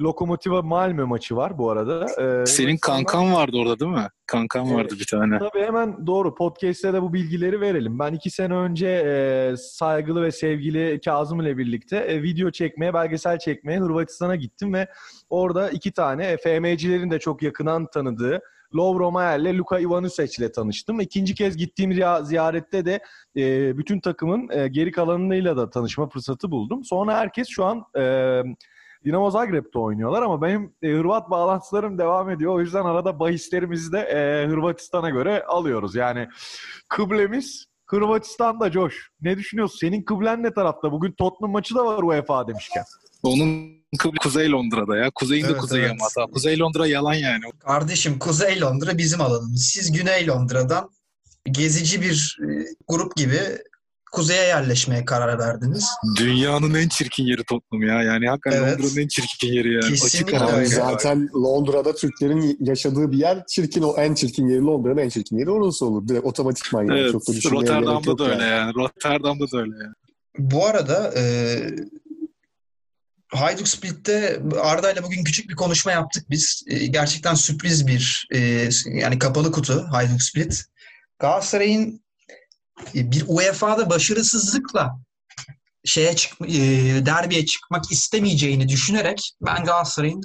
Lokomotiva 0.00 0.62
Malmö 0.62 1.06
maçı 1.06 1.36
var 1.36 1.58
bu 1.58 1.70
arada. 1.70 2.06
Senin 2.46 2.76
kankan 2.76 3.34
vardı 3.34 3.56
orada 3.56 3.80
değil 3.80 3.90
mi? 3.90 4.08
Kankan 4.26 4.66
Evet. 4.66 4.76
vardı 4.76 4.94
bir 5.00 5.06
tane. 5.10 5.38
Tabii 5.38 5.64
hemen 5.64 6.06
doğru. 6.06 6.34
Podcast'te 6.34 6.92
de 6.92 7.02
bu 7.02 7.12
bilgileri 7.12 7.60
verelim. 7.60 7.98
Ben 7.98 8.12
iki 8.12 8.30
sene 8.30 8.54
önce 8.54 8.88
e, 8.88 9.54
saygılı 9.56 10.22
ve 10.22 10.32
sevgili 10.32 11.00
Kazım 11.04 11.40
ile 11.40 11.58
birlikte 11.58 11.96
e, 11.96 12.22
video 12.22 12.50
çekmeye, 12.50 12.94
belgesel 12.94 13.38
çekmeye 13.38 13.80
Hırvatistan'a 13.80 14.36
gittim 14.36 14.74
ve 14.74 14.88
orada 15.30 15.70
iki 15.70 15.92
tane 15.92 16.36
FM'cilerin 16.36 17.10
de 17.10 17.18
çok 17.18 17.42
yakından 17.42 17.86
tanıdığı 17.86 18.40
Lovro 18.74 19.10
Mayer 19.12 19.38
ile 19.40 19.56
Luka 19.56 19.78
Ivanusec 19.78 20.38
ile 20.38 20.52
tanıştım. 20.52 21.00
İkinci 21.00 21.34
kez 21.34 21.56
gittiğim 21.56 21.92
ziya- 21.92 22.24
ziyarette 22.24 22.84
de 22.84 23.00
e, 23.36 23.78
bütün 23.78 24.00
takımın 24.00 24.48
e, 24.50 24.68
geri 24.68 24.92
kalanıyla 24.92 25.56
da 25.56 25.70
tanışma 25.70 26.08
fırsatı 26.08 26.50
buldum. 26.50 26.84
Sonra 26.84 27.16
herkes 27.16 27.48
şu 27.48 27.64
an 27.64 27.84
e, 27.98 28.42
Dinamo 29.04 29.30
Zagreb'te 29.30 29.78
oynuyorlar 29.78 30.22
ama 30.22 30.42
benim 30.42 30.74
e, 30.82 30.88
Hırvat 30.88 31.30
bağlantılarım 31.30 31.98
devam 31.98 32.30
ediyor. 32.30 32.52
O 32.54 32.60
yüzden 32.60 32.84
arada 32.84 33.20
bahislerimizi 33.20 33.92
de 33.92 33.98
e, 33.98 34.46
Hırvatistan'a 34.48 35.10
göre 35.10 35.44
alıyoruz. 35.44 35.94
Yani 35.94 36.28
kıblemiz 36.88 37.66
Hırvatistan'da 37.86 38.70
Coş. 38.70 39.10
Ne 39.20 39.36
düşünüyorsun? 39.38 39.78
Senin 39.78 40.02
kıblen 40.02 40.42
ne 40.42 40.54
tarafta? 40.54 40.92
Bugün 40.92 41.12
Tottenham 41.12 41.52
maçı 41.52 41.74
da 41.74 41.84
var 41.86 42.02
UEFA 42.02 42.48
demişken. 42.48 42.84
Onun 43.22 43.75
Kuzey 44.20 44.50
Londra'da 44.50 44.96
ya. 44.96 45.10
Kuzey'in 45.14 45.44
de 45.44 45.48
Evet, 45.50 45.60
kuzeyi 45.60 45.82
evet. 45.82 45.90
ama 45.90 46.04
hatta. 46.16 46.32
Kuzey 46.32 46.58
Londra 46.58 46.86
yalan 46.86 47.14
yani. 47.14 47.42
Kardeşim 47.58 48.18
Kuzey 48.18 48.60
Londra 48.60 48.98
bizim 48.98 49.20
alanımız. 49.20 49.62
Siz 49.66 49.92
Güney 49.92 50.26
Londra'dan 50.26 50.90
gezici 51.50 52.02
bir 52.02 52.38
e, 52.42 52.46
grup 52.88 53.16
gibi 53.16 53.38
kuzeye 54.12 54.42
yerleşmeye 54.42 55.04
karar 55.04 55.38
verdiniz. 55.38 55.86
Dünyanın 56.18 56.74
en 56.74 56.88
çirkin 56.88 57.24
yeri 57.24 57.44
Tottenham 57.44 57.88
ya. 57.88 58.02
Yani 58.02 58.28
hakikaten 58.28 58.62
Evet. 58.62 58.78
Londra'nın 58.80 59.02
en 59.02 59.08
çirkin 59.08 59.52
yeri 59.52 59.74
ya. 59.74 59.80
Kesinlikle 59.80 60.36
Açık 60.36 60.48
ara. 60.48 60.56
öyle. 60.56 60.66
Zaten 60.66 61.28
Londra'da 61.34 61.94
Türklerin 61.94 62.56
yaşadığı 62.60 63.12
bir 63.12 63.18
yer 63.18 63.44
çirkin 63.48 63.82
o 63.82 63.94
en 63.96 64.14
çirkin 64.14 64.48
yeri 64.48 64.60
Londra'nın 64.62 64.98
en 64.98 65.08
çirkin 65.08 65.38
yeri 65.38 65.50
orası 65.50 65.86
olur. 65.86 66.08
Direkt 66.08 66.26
otomatikman 66.26 66.84
yani. 66.84 67.00
Evet, 67.00 67.12
Çok 67.12 67.26
da 67.28 67.50
Rotterdam'da 67.50 68.18
da 68.18 68.24
öyle 68.24 68.42
yani. 68.42 68.50
yani. 68.50 68.74
Rotterdam'da 68.74 69.44
da 69.52 69.58
öyle 69.60 69.74
yani. 69.82 69.94
Bu 70.38 70.66
arada 70.66 71.12
e, 71.16 71.22
Hajduk 73.28 73.68
Split'te 73.68 74.42
Arda 74.60 74.92
ile 74.92 75.02
bugün 75.02 75.24
küçük 75.24 75.48
bir 75.48 75.54
konuşma 75.54 75.92
yaptık 75.92 76.30
biz. 76.30 76.62
E, 76.66 76.86
gerçekten 76.86 77.34
sürpriz 77.34 77.86
bir 77.86 78.28
e, 78.34 78.68
yani 78.86 79.18
kapalı 79.18 79.52
kutu 79.52 79.86
Hajduk 79.90 80.22
Split. 80.22 80.64
Galatasaray'ın 81.18 82.04
e, 82.94 83.10
bir 83.10 83.24
UEFA'da 83.26 83.90
başarısızlıkla 83.90 84.98
şeye 85.84 86.16
çık 86.16 86.32
e, 86.40 86.56
derbiye 87.06 87.46
çıkmak 87.46 87.92
istemeyeceğini 87.92 88.68
düşünerek 88.68 89.32
ben 89.40 89.64
Galatasaray'ın 89.64 90.20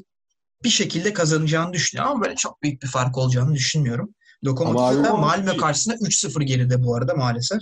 bir 0.63 0.69
şekilde 0.69 1.13
kazanacağını 1.13 1.73
düşünüyorum 1.73 2.11
ama 2.11 2.23
böyle 2.23 2.35
çok 2.35 2.61
büyük 2.63 2.83
bir 2.83 2.87
fark 2.87 3.17
olacağını 3.17 3.55
düşünmüyorum. 3.55 4.15
Lokomotiv 4.45 5.03
de 5.03 5.09
Ama- 5.09 5.17
Malmö 5.17 5.57
karşısında 5.57 5.95
3-0 5.95 6.43
geride 6.43 6.83
bu 6.83 6.95
arada 6.95 7.13
maalesef. 7.13 7.59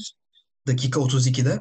Dakika 0.67 0.99
32'de. 0.99 1.59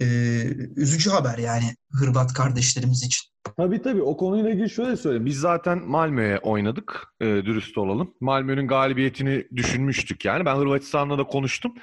Ee, 0.00 0.44
üzücü 0.76 1.10
haber 1.10 1.38
yani 1.38 1.74
Hırvat 1.92 2.32
kardeşlerimiz 2.32 3.02
için. 3.02 3.32
Tabii 3.56 3.82
tabii 3.82 4.02
o 4.02 4.16
konuyla 4.16 4.50
ilgili 4.50 4.70
şöyle 4.70 4.96
söyleyeyim. 4.96 5.26
Biz 5.26 5.38
zaten 5.38 5.78
Malmö'ye 5.78 6.38
oynadık. 6.38 7.06
e, 7.20 7.24
dürüst 7.26 7.78
olalım. 7.78 8.14
Malmö'nün 8.20 8.68
galibiyetini 8.68 9.46
düşünmüştük 9.56 10.24
yani. 10.24 10.44
Ben 10.44 10.56
Hırvatistan'la 10.56 11.18
da 11.18 11.24
konuştum. 11.24 11.74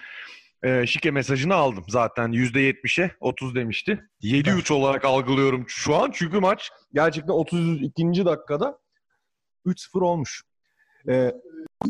E, 0.63 0.87
şike 0.87 1.11
mesajını 1.11 1.53
aldım. 1.55 1.85
Zaten 1.87 2.31
%70'e 2.31 3.11
30 3.19 3.55
demişti. 3.55 4.03
7-3 4.21 4.73
olarak 4.73 5.05
algılıyorum 5.05 5.65
şu 5.67 5.95
an. 5.95 6.11
Çünkü 6.13 6.39
maç 6.39 6.71
gerçekten 6.93 7.33
32. 7.33 8.25
dakikada 8.25 8.79
3-0 9.65 10.01
olmuş. 10.01 10.43
E, 11.07 11.31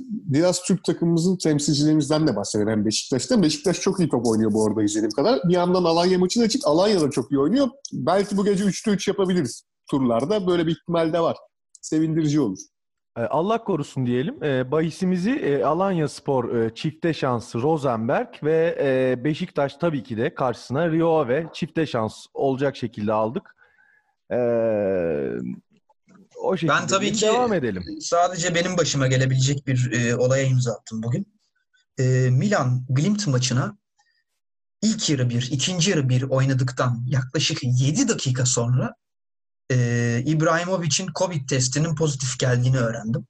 Biraz 0.05 0.63
Türk 0.63 0.83
takımımızın 0.83 1.37
temsilcilerimizden 1.37 2.27
de 2.27 2.35
bahsedelim 2.35 2.85
Beşiktaş'tan. 2.85 3.43
Beşiktaş 3.43 3.79
çok 3.81 3.99
iyi 3.99 4.09
top 4.09 4.27
oynuyor 4.27 4.53
bu 4.53 4.67
arada 4.67 4.83
izlediğim 4.83 5.11
kadar. 5.11 5.39
Bir 5.43 5.53
yandan 5.53 5.83
Alanya 5.83 6.19
maçı 6.19 6.41
da 6.41 6.49
çık. 6.49 6.61
Alanya 6.65 7.01
da 7.01 7.09
çok 7.09 7.31
iyi 7.31 7.39
oynuyor. 7.39 7.67
Belki 7.93 8.37
bu 8.37 8.45
gece 8.45 8.63
3'te 8.63 8.91
3 8.91 9.07
yapabiliriz 9.07 9.63
turlarda. 9.91 10.47
Böyle 10.47 10.67
bir 10.67 10.71
ihtimal 10.71 11.13
de 11.13 11.19
var. 11.19 11.37
Sevindirici 11.81 12.39
olur. 12.39 12.57
E, 13.17 13.21
Allah 13.21 13.63
korusun 13.63 14.05
diyelim. 14.05 14.43
E, 14.43 14.71
bahisimizi 14.71 15.31
e, 15.31 15.63
Alanya 15.63 16.07
Spor 16.07 16.55
e, 16.55 16.75
çifte 16.75 17.13
şansı 17.13 17.61
Rosenberg 17.61 18.29
ve 18.43 18.77
e, 18.79 19.23
Beşiktaş 19.23 19.75
tabii 19.75 20.03
ki 20.03 20.17
de 20.17 20.33
karşısına 20.35 20.91
Rio 20.91 21.27
ve 21.27 21.45
çifte 21.53 21.85
şans 21.85 22.25
olacak 22.33 22.75
şekilde 22.75 23.13
aldık. 23.13 23.55
O 26.43 26.57
şekilde 26.57 26.71
Ben 26.71 26.87
tabii 26.87 27.13
ki 27.13 27.21
devam 27.25 27.53
edelim. 27.53 27.83
sadece 28.01 28.55
benim 28.55 28.77
başıma 28.77 29.07
gelebilecek 29.07 29.67
bir 29.67 29.91
e, 29.91 30.15
olaya 30.15 30.43
imza 30.43 30.71
attım 30.73 31.03
bugün. 31.03 31.39
E, 31.99 32.03
Milan 32.31 32.85
Glimt 32.89 33.27
maçına 33.27 33.77
ilk 34.81 35.09
yarı 35.09 35.29
bir, 35.29 35.49
ikinci 35.51 35.91
yarı 35.91 36.09
bir 36.09 36.21
oynadıktan 36.21 37.03
yaklaşık 37.07 37.59
7 37.63 38.07
dakika 38.07 38.45
sonra 38.45 38.93
e, 39.71 39.75
İbrahimovic'in 40.25 41.07
Covid 41.19 41.49
testinin 41.49 41.95
pozitif 41.95 42.39
geldiğini 42.39 42.77
öğrendim. 42.77 43.27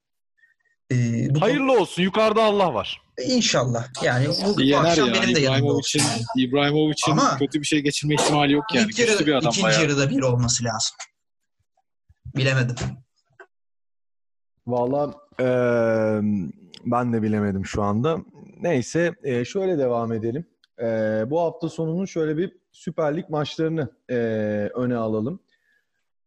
E, 0.91 0.95
bu 1.35 1.41
Hayırlı 1.41 1.79
olsun. 1.79 2.01
Yukarıda 2.03 2.43
Allah 2.43 2.73
var. 2.73 3.01
İnşallah. 3.25 3.87
Yani 4.03 4.27
bu, 4.45 4.57
bu 4.57 4.61
Yener 4.61 4.85
akşam 4.89 5.07
ya. 5.07 5.13
benim 5.13 5.35
de 5.35 5.39
yanımda 5.39 5.73
olsun. 5.73 6.01
İbrahimovic'in 6.37 7.37
kötü 7.39 7.61
bir 7.61 7.65
şey 7.65 7.79
geçirme 7.79 8.13
ihtimali 8.15 8.53
yok 8.53 8.65
yani. 8.73 8.87
İlk 8.89 8.97
Güçlü 8.97 9.25
bir 9.25 9.31
yarı, 9.31 9.39
adam 9.39 9.49
ikinci 9.49 9.63
bayağı. 9.63 9.81
yarıda 9.81 10.09
bir 10.09 10.21
olması 10.21 10.63
lazım. 10.63 10.95
Bilemedim. 12.35 12.75
Valla 14.67 15.13
eee, 15.39 16.21
ben 16.85 17.13
de 17.13 17.21
bilemedim 17.21 17.65
şu 17.65 17.83
anda. 17.83 18.17
Neyse 18.61 19.13
eee, 19.23 19.45
şöyle 19.45 19.77
devam 19.77 20.13
edelim. 20.13 20.45
Eee, 20.79 21.23
bu 21.27 21.39
hafta 21.41 21.69
sonunun 21.69 22.05
şöyle 22.05 22.37
bir 22.37 22.57
Süper 22.71 23.17
Lig 23.17 23.29
maçlarını 23.29 23.89
eee, 24.09 24.69
öne 24.75 24.95
alalım. 24.95 25.39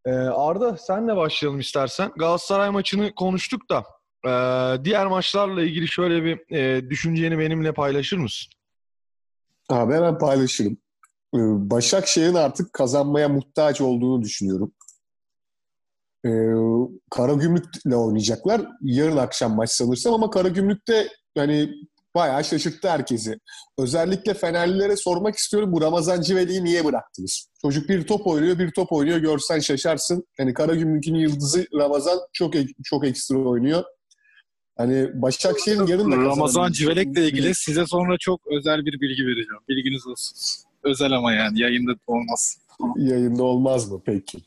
Eee, 0.06 0.12
Arda 0.12 0.76
senle 0.76 1.16
başlayalım 1.16 1.60
istersen. 1.60 2.10
Galatasaray 2.16 2.70
maçını 2.70 3.14
konuştuk 3.14 3.62
da 3.70 3.84
eee, 4.24 4.84
diğer 4.84 5.06
maçlarla 5.06 5.62
ilgili 5.62 5.88
şöyle 5.88 6.24
bir 6.24 6.40
eee, 6.50 6.90
düşünceni 6.90 7.38
benimle 7.38 7.72
paylaşır 7.72 8.16
mısın? 8.16 8.52
Abi 9.70 9.94
hemen 9.94 10.18
paylaşırım. 10.18 10.76
Başakşehir'in 11.70 12.34
artık 12.34 12.72
kazanmaya 12.72 13.28
muhtaç 13.28 13.80
olduğunu 13.80 14.22
düşünüyorum. 14.22 14.72
Ee, 16.24 16.28
Karagümrük'le 17.10 17.94
oynayacaklar. 17.94 18.62
Yarın 18.82 19.16
akşam 19.16 19.54
maç 19.54 19.70
sanırsam 19.70 20.14
ama 20.14 20.30
Karagümrük'te 20.30 21.08
yani 21.36 21.70
bayağı 22.14 22.44
şaşırttı 22.44 22.90
herkesi. 22.90 23.38
Özellikle 23.78 24.34
Fenerlilere 24.34 24.96
sormak 24.96 25.36
istiyorum 25.36 25.72
bu 25.72 25.80
Ramazan 25.80 26.20
Civeli'yi 26.20 26.64
niye 26.64 26.84
bıraktınız? 26.84 27.48
Çocuk 27.62 27.88
bir 27.88 28.06
top 28.06 28.26
oynuyor, 28.26 28.58
bir 28.58 28.70
top 28.70 28.92
oynuyor. 28.92 29.18
Görsen 29.18 29.58
şaşarsın. 29.58 30.24
Yani 30.38 30.54
Karagümrük'ün 30.54 31.14
yıldızı 31.14 31.66
Ramazan 31.74 32.18
çok 32.32 32.54
çok 32.84 33.06
ekstra 33.06 33.38
oynuyor. 33.38 33.84
Hani 34.76 35.22
Başakşehir'in 35.22 35.86
yarın 35.86 36.12
da 36.12 36.16
Ramazan 36.16 36.72
Civelek'le 36.72 37.18
ilgili 37.18 37.54
size 37.54 37.86
sonra 37.86 38.16
çok 38.20 38.40
özel 38.46 38.78
bir 38.78 39.00
bilgi 39.00 39.26
vereceğim. 39.26 39.62
Bilginiz 39.68 40.06
olsun. 40.06 40.36
Özel 40.82 41.12
ama 41.12 41.32
yani 41.32 41.60
yayında 41.60 41.92
olmaz. 42.06 42.58
Yayında 42.96 43.42
olmaz 43.42 43.90
mı 43.90 44.02
peki? 44.04 44.38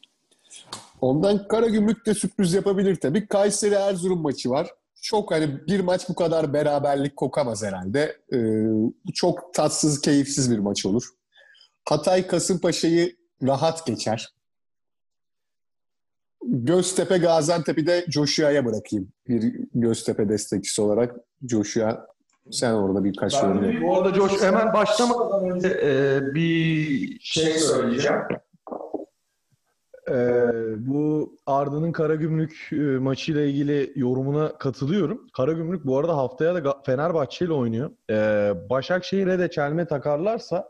Ondan 1.06 1.48
Karagümrük 1.48 2.06
de 2.06 2.14
sürpriz 2.14 2.54
yapabilir 2.54 2.96
tabii. 2.96 3.28
Kayseri 3.28 3.74
Erzurum 3.74 4.22
maçı 4.22 4.50
var. 4.50 4.70
Çok 5.02 5.32
hani 5.32 5.68
bir 5.68 5.80
maç 5.80 6.10
bu 6.10 6.16
kadar 6.16 6.54
beraberlik 6.54 7.16
kokamaz 7.16 7.64
herhalde. 7.64 8.18
Ee, 8.34 8.66
çok 9.14 9.54
tatsız, 9.54 10.02
keyifsiz 10.02 10.52
bir 10.52 10.60
maç 10.60 10.86
olur. 10.86 11.04
Hatay 11.90 12.28
Kasımpaşa'yı 12.28 13.16
rahat 13.44 13.86
geçer. 13.86 14.34
Göztepe 16.44 17.18
Gaziantep'i 17.18 17.88
de 17.88 18.06
Joshua'ya 18.08 18.66
bırakayım. 18.66 19.12
Bir 19.28 19.54
Göztepe 19.74 20.30
destekçisi 20.30 20.82
olarak 20.82 21.16
Joshua 21.50 22.08
sen 22.52 22.74
orada 22.74 23.04
birkaç 23.04 23.34
yorum 23.34 23.72
yap. 23.72 23.84
Bu 23.84 23.98
arada 23.98 24.14
Coş 24.14 24.42
hemen 24.42 24.74
başlamadan 24.74 25.50
önce 25.50 25.68
eee, 25.68 26.34
bir 26.34 27.20
şey 27.20 27.60
söyleyeceğim. 27.60 28.22
Ee, 30.10 30.48
bu 30.78 31.36
Arda'nın 31.46 31.92
Karagümrük 31.92 32.70
e, 32.72 32.76
maçıyla 32.76 33.42
ilgili 33.42 33.94
yorumuna 33.96 34.58
katılıyorum. 34.58 35.28
Karagümrük 35.34 35.86
bu 35.86 35.98
arada 35.98 36.18
haftaya 36.18 36.66
da 36.66 36.82
Fenerbahçe 36.86 37.46
ile 37.46 37.54
oynuyor. 37.54 37.92
Ee, 38.10 38.54
Başakşehir'e 38.70 39.40
de 39.40 39.50
çelme 39.50 39.88
takarlarsa 39.88 40.70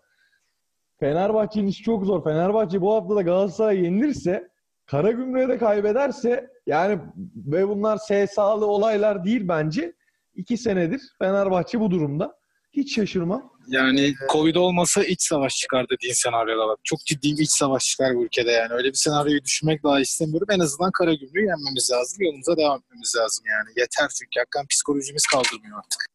Fenerbahçe'nin 0.99 1.67
işi 1.67 1.83
çok 1.83 2.05
zor. 2.05 2.23
Fenerbahçe 2.23 2.81
bu 2.81 2.93
hafta 2.93 3.15
da 3.15 3.21
Galatasaray'ı 3.21 3.83
yenilirse 3.83 4.49
Karagümrük'e 4.85 5.49
de 5.49 5.57
kaybederse 5.57 6.49
yani 6.67 6.99
ve 7.35 7.67
bunlar 7.67 7.97
SSA'lı 7.97 8.65
olaylar 8.65 9.25
değil 9.25 9.47
bence. 9.47 9.93
İki 10.35 10.57
senedir 10.57 11.01
Fenerbahçe 11.19 11.79
bu 11.79 11.91
durumda. 11.91 12.37
Hiç 12.73 12.95
şaşırmam. 12.95 13.54
Yani 13.67 14.13
Covid 14.31 14.55
olmasa 14.55 15.03
iç 15.03 15.21
savaş 15.21 15.55
çıkar 15.55 15.85
dediğin 15.89 16.13
senaryoda 16.13 16.67
var. 16.67 16.77
Çok 16.83 16.99
ciddi 17.05 17.37
bir 17.37 17.43
iç 17.43 17.51
savaş 17.51 17.85
çıkar 17.85 18.15
bu 18.15 18.23
ülkede 18.25 18.51
yani. 18.51 18.73
Öyle 18.73 18.87
bir 18.87 18.97
senaryoyu 18.97 19.43
düşünmek 19.43 19.83
daha 19.83 19.99
istemiyorum. 19.99 20.47
En 20.51 20.59
azından 20.59 20.91
Karagümrük'ü 20.91 21.39
yenmemiz 21.39 21.91
lazım. 21.91 22.17
Yolumuza 22.21 22.57
devam 22.57 22.79
etmemiz 22.79 23.15
lazım 23.17 23.45
yani. 23.47 23.69
Yeter 23.69 24.09
çünkü 24.19 24.39
hakikaten 24.39 24.67
psikolojimiz 24.67 25.25
kaldırmıyor 25.25 25.77
artık. 25.77 26.05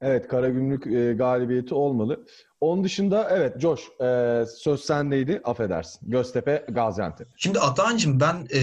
Evet 0.00 0.28
Karagümrük 0.28 0.86
e, 0.86 1.12
galibiyeti 1.12 1.74
olmalı. 1.74 2.26
Onun 2.60 2.84
dışında 2.84 3.28
evet 3.30 3.60
Coş 3.60 3.80
e, 4.00 4.44
söz 4.56 4.84
sendeydi 4.84 5.40
affedersin. 5.44 6.10
Göztepe 6.10 6.66
Gaziantep. 6.68 7.28
Şimdi 7.36 7.60
Atahan'cığım 7.60 8.20
ben 8.20 8.46
e, 8.54 8.60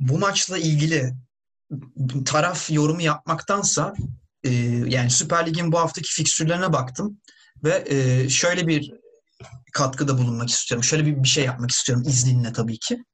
bu 0.00 0.18
maçla 0.18 0.58
ilgili 0.58 1.14
taraf 2.26 2.70
yorumu 2.70 3.02
yapmaktansa 3.02 3.94
e, 4.44 4.50
yani 4.86 5.10
Süper 5.10 5.46
Lig'in 5.46 5.72
bu 5.72 5.78
haftaki 5.78 6.12
fikstürlerine 6.12 6.72
baktım 6.72 7.20
ve 7.64 7.84
e, 7.86 8.28
şöyle 8.28 8.66
bir 8.66 8.92
katkıda 9.72 10.18
bulunmak 10.18 10.50
istiyorum. 10.50 10.84
Şöyle 10.84 11.06
bir, 11.06 11.22
bir 11.22 11.28
şey 11.28 11.44
yapmak 11.44 11.70
istiyorum 11.70 12.04
izninle 12.08 12.52
tabii 12.52 12.78
ki. 12.78 13.04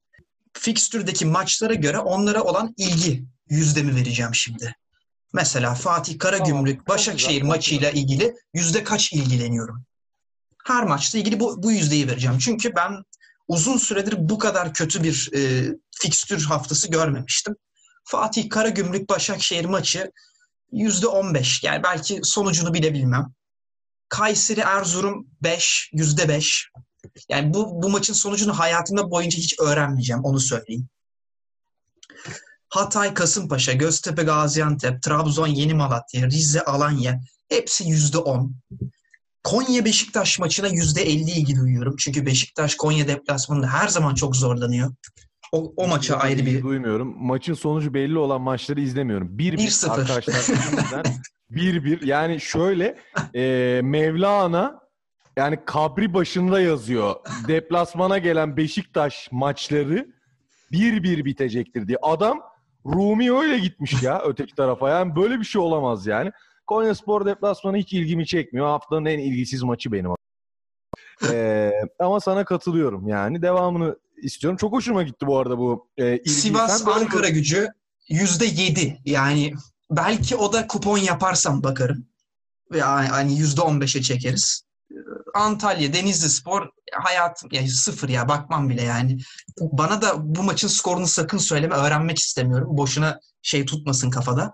Fikstürdeki 0.52 1.26
maçlara 1.26 1.74
göre 1.74 1.98
onlara 1.98 2.42
olan 2.42 2.74
ilgi 2.76 3.24
yüzdemi 3.48 3.96
vereceğim 3.96 4.34
şimdi. 4.34 4.74
Mesela 5.32 5.74
Fatih 5.74 6.18
Karagümrük 6.18 6.86
Tamam, 6.86 6.98
Başakşehir 6.98 7.40
güzel. 7.40 7.48
maçıyla 7.48 7.90
ilgili 7.90 8.34
yüzde 8.54 8.84
kaç 8.84 9.12
ilgileniyorum? 9.12 9.84
Her 10.66 10.84
maçla 10.84 11.18
ilgili 11.18 11.40
bu, 11.40 11.62
bu 11.62 11.72
yüzdeyi 11.72 12.08
vereceğim. 12.08 12.38
Çünkü 12.38 12.74
ben 12.76 13.04
uzun 13.48 13.76
süredir 13.76 14.14
bu 14.18 14.38
kadar 14.38 14.74
kötü 14.74 15.02
bir 15.02 15.30
e, 15.34 15.72
fikstür 16.02 16.44
haftası 16.44 16.90
görmemiştim. 16.90 17.56
Fatih 18.04 18.50
Karagümrük 18.50 19.08
Başakşehir 19.10 19.64
maçı 19.64 20.10
yüzde 20.73 21.06
on 21.06 21.35
beş. 21.35 21.64
Yani 21.64 21.83
belki 21.83 22.21
sonucunu 22.23 22.75
bile 22.75 22.94
bilmem. 22.94 23.35
Kayseri 24.09 24.61
Erzurum 24.61 25.26
5, 25.42 25.90
%5. 25.92 26.68
Yani 27.28 27.54
bu, 27.54 27.83
bu 27.83 27.90
maçın 27.90 28.14
sonucunu 28.14 28.59
hayatımda 28.59 29.11
boyunca 29.11 29.38
hiç 29.38 29.61
öğrenmeyeceğim. 29.61 30.25
Onu 30.25 30.40
söyleyeyim. 30.40 30.88
Hatay, 32.68 33.14
Kasımpaşa, 33.14 33.73
Göztepe, 33.73 34.23
Gaziantep, 34.23 35.02
Trabzon, 35.02 35.47
Yeni 35.47 35.75
Malatya, 35.75 36.26
Rize, 36.26 36.64
Alanya 36.64 37.21
hepsi 37.49 37.85
%10. 37.85 38.50
Konya 39.44 39.85
Beşiktaş 39.85 40.38
maçına 40.38 40.68
%50 40.68 41.09
ilgi 41.09 41.56
duyuyorum. 41.56 41.97
Çünkü 41.99 42.26
Beşiktaş 42.26 42.75
Konya 42.75 43.09
deplasmanında 43.09 43.66
her 43.66 43.88
zaman 43.88 44.14
çok 44.14 44.37
zorlanıyor. 44.37 44.94
O, 45.52 45.72
o 45.76 45.88
maça 45.88 46.16
ayrı 46.16 46.46
bir 46.46 46.62
Duymuyorum. 46.62 47.16
Maçın 47.26 47.54
sonucu 47.54 47.94
belli 47.94 48.18
olan 48.18 48.40
maçları 48.40 48.80
izlemiyorum. 48.80 49.38
1-1 49.38 49.56
1-0. 49.56 49.90
arkadaşlar. 49.90 50.34
şimdiden 50.34 51.04
1-1. 51.50 52.06
Yani 52.06 52.40
şöyle 52.40 52.98
e, 53.34 53.80
Mevlana 53.84 54.80
yani 55.36 55.58
kabri 55.64 56.14
başında 56.14 56.60
yazıyor. 56.60 57.14
Deplasmana 57.48 58.18
gelen 58.18 58.56
Beşiktaş 58.56 59.28
maçları 59.32 60.06
1-1 60.72 61.24
bitecektir 61.24 61.88
diye. 61.88 61.98
Adam 62.02 62.40
Rumi 62.86 63.32
öyle 63.32 63.58
gitmiş 63.58 64.02
ya 64.02 64.22
öteki 64.26 64.54
tarafa. 64.54 64.90
Yani 64.90 65.16
böyle 65.16 65.40
bir 65.40 65.44
şey 65.44 65.60
olamaz 65.60 66.06
yani. 66.06 66.30
Konya 66.66 66.94
Spor 66.94 67.26
deplasmanı 67.26 67.76
hiç 67.76 67.92
ilgimi 67.92 68.26
çekmiyor. 68.26 68.66
Haftanın 68.66 69.04
en 69.04 69.18
ilgisiz 69.18 69.62
maçı 69.62 69.92
benim. 69.92 70.10
Ee, 71.30 71.73
ama 71.99 72.21
sana 72.21 72.44
katılıyorum 72.44 73.09
yani. 73.09 73.42
Devamını 73.42 73.97
istiyorum. 74.23 74.56
Çok 74.56 74.73
hoşuma 74.73 75.02
gitti 75.02 75.26
bu 75.26 75.38
arada 75.38 75.59
bu 75.59 75.88
e, 75.97 76.16
ilgi. 76.18 76.30
Sivas 76.30 76.78
Sen 76.78 76.87
böyle- 76.87 76.99
Ankara 76.99 77.28
gücü 77.28 77.68
%7. 78.11 78.97
Yani 79.04 79.52
belki 79.90 80.37
o 80.37 80.52
da 80.52 80.66
kupon 80.66 80.99
yaparsam 80.99 81.62
bakarım. 81.62 82.06
Ve 82.73 82.80
hani 82.80 83.38
%15'e 83.38 84.02
çekeriz. 84.02 84.62
Ee, 84.90 84.94
Antalya, 85.35 85.92
Denizli 85.92 86.28
Spor 86.28 86.68
hayatım 86.92 87.49
ya 87.52 87.66
sıfır 87.68 88.09
ya 88.09 88.28
bakmam 88.28 88.68
bile 88.68 88.83
yani. 88.83 89.18
Bana 89.61 90.02
da 90.02 90.12
bu 90.37 90.42
maçın 90.42 90.68
skorunu 90.68 91.06
sakın 91.06 91.38
söyleme 91.38 91.75
öğrenmek 91.75 92.18
istemiyorum. 92.18 92.76
Boşuna 92.76 93.21
şey 93.42 93.64
tutmasın 93.64 94.11
kafada. 94.11 94.52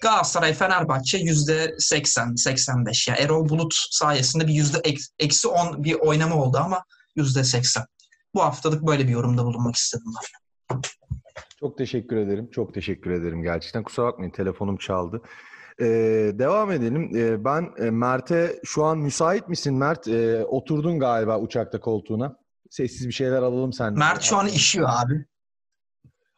Galatasaray 0.00 0.52
Fenerbahçe 0.54 1.18
%80 1.18 2.36
85 2.36 3.08
ya 3.08 3.16
Erol 3.16 3.48
Bulut 3.48 3.74
sayesinde 3.90 4.46
bir 4.46 4.52
yüzde 4.52 4.78
eks- 4.78 5.10
eksi 5.18 5.48
10 5.48 5.84
bir 5.84 5.94
oynama 5.94 6.34
oldu 6.34 6.58
ama 6.58 6.84
%80. 7.16 7.86
Bu 8.34 8.42
haftalık 8.42 8.86
böyle 8.86 9.04
bir 9.08 9.12
yorumda 9.12 9.44
bulunmak 9.44 9.76
istedim 9.76 10.06
ben. 10.16 10.80
Çok 11.60 11.78
teşekkür 11.78 12.16
ederim. 12.16 12.48
Çok 12.50 12.74
teşekkür 12.74 13.10
ederim 13.10 13.42
gerçekten. 13.42 13.82
Kusura 13.82 14.06
bakmayın 14.06 14.30
telefonum 14.32 14.76
çaldı. 14.76 15.22
Ee, 15.80 15.84
devam 16.38 16.72
edelim. 16.72 17.16
Ee, 17.16 17.44
ben 17.44 17.70
e, 17.78 17.90
Mert'e 17.90 18.60
şu 18.64 18.84
an 18.84 18.98
müsait 18.98 19.48
misin 19.48 19.74
Mert? 19.74 20.08
Ee, 20.08 20.44
oturdun 20.44 20.98
galiba 20.98 21.38
uçakta 21.38 21.80
koltuğuna. 21.80 22.36
Sessiz 22.70 23.08
bir 23.08 23.12
şeyler 23.12 23.42
alalım 23.42 23.72
senden. 23.72 23.98
Mert 23.98 24.22
şu 24.22 24.36
an 24.36 24.46
işiyor 24.48 24.88
abi. 24.92 25.26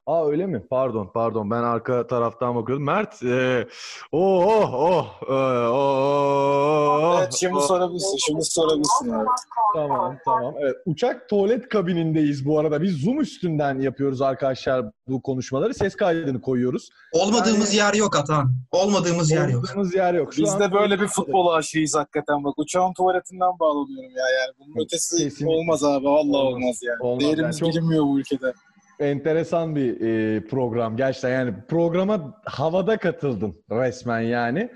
Aa 0.06 0.26
öyle 0.26 0.46
mi? 0.46 0.62
Pardon, 0.70 1.10
pardon. 1.14 1.50
Ben 1.50 1.62
arka 1.62 2.06
taraftan 2.06 2.56
bakıyordum. 2.56 2.84
Mert, 2.86 3.22
e, 3.22 3.66
oh, 4.12 4.46
oh, 4.46 5.06
oh, 5.28 5.28
e, 5.28 5.68
oh, 5.68 7.18
Evet 7.20 7.32
şimdi 7.40 7.56
oh. 7.56 7.60
sorabilirsin. 7.60 8.16
Şimdi 8.16 8.44
sorabilirsin 8.44 9.10
abi. 9.10 9.26
Tamam, 9.74 10.18
tamam. 10.24 10.54
Evet, 10.60 10.76
uçak 10.86 11.28
tuvalet 11.28 11.68
kabinindeyiz 11.68 12.46
bu 12.46 12.58
arada. 12.58 12.82
Biz 12.82 12.96
Zoom 13.04 13.20
üstünden 13.20 13.80
yapıyoruz 13.80 14.22
arkadaşlar 14.22 14.84
bu 15.08 15.22
konuşmaları. 15.22 15.74
Ses 15.74 15.96
kaydını 15.96 16.40
koyuyoruz. 16.40 16.88
Olmadığımız 17.12 17.74
yer 17.74 17.94
yok 17.94 18.16
Atan. 18.16 18.52
Olmadığımız 18.72 19.30
yer 19.30 19.48
yok. 19.48 19.64
Olduğumuz 19.64 19.94
yer 19.94 20.14
yok. 20.14 20.34
Şu 20.34 20.42
Biz 20.42 20.58
de 20.60 20.72
böyle 20.72 21.00
bir 21.00 21.06
futbol 21.06 21.46
aşığıyız 21.52 21.94
hakikaten 21.96 22.44
bak. 22.44 22.54
Uçağın 22.58 22.92
tuvaletinden 22.92 23.58
bağlanıyorum 23.60 24.10
ya 24.10 24.24
yani. 24.40 24.54
Bunun 24.58 24.84
ötesi 24.84 25.16
Kesin. 25.16 25.46
olmaz 25.46 25.84
abi. 25.84 26.04
Vallahi 26.04 26.36
Olmaz. 26.42 26.62
olmaz, 26.62 26.80
yani. 26.82 27.02
Olmaz. 27.02 27.20
Değerimiz 27.20 27.60
Yani 27.60 27.60
çok- 27.60 27.68
bilinmiyor 27.68 28.04
bu 28.04 28.18
ülkede. 28.20 28.52
Enteresan 28.98 29.76
bir 29.76 30.00
e, 30.00 30.44
program 30.46 30.96
gerçekten 30.96 31.30
yani 31.30 31.54
programa 31.68 32.40
havada 32.44 32.96
katıldın 32.96 33.64
resmen 33.70 34.20
yani. 34.20 34.70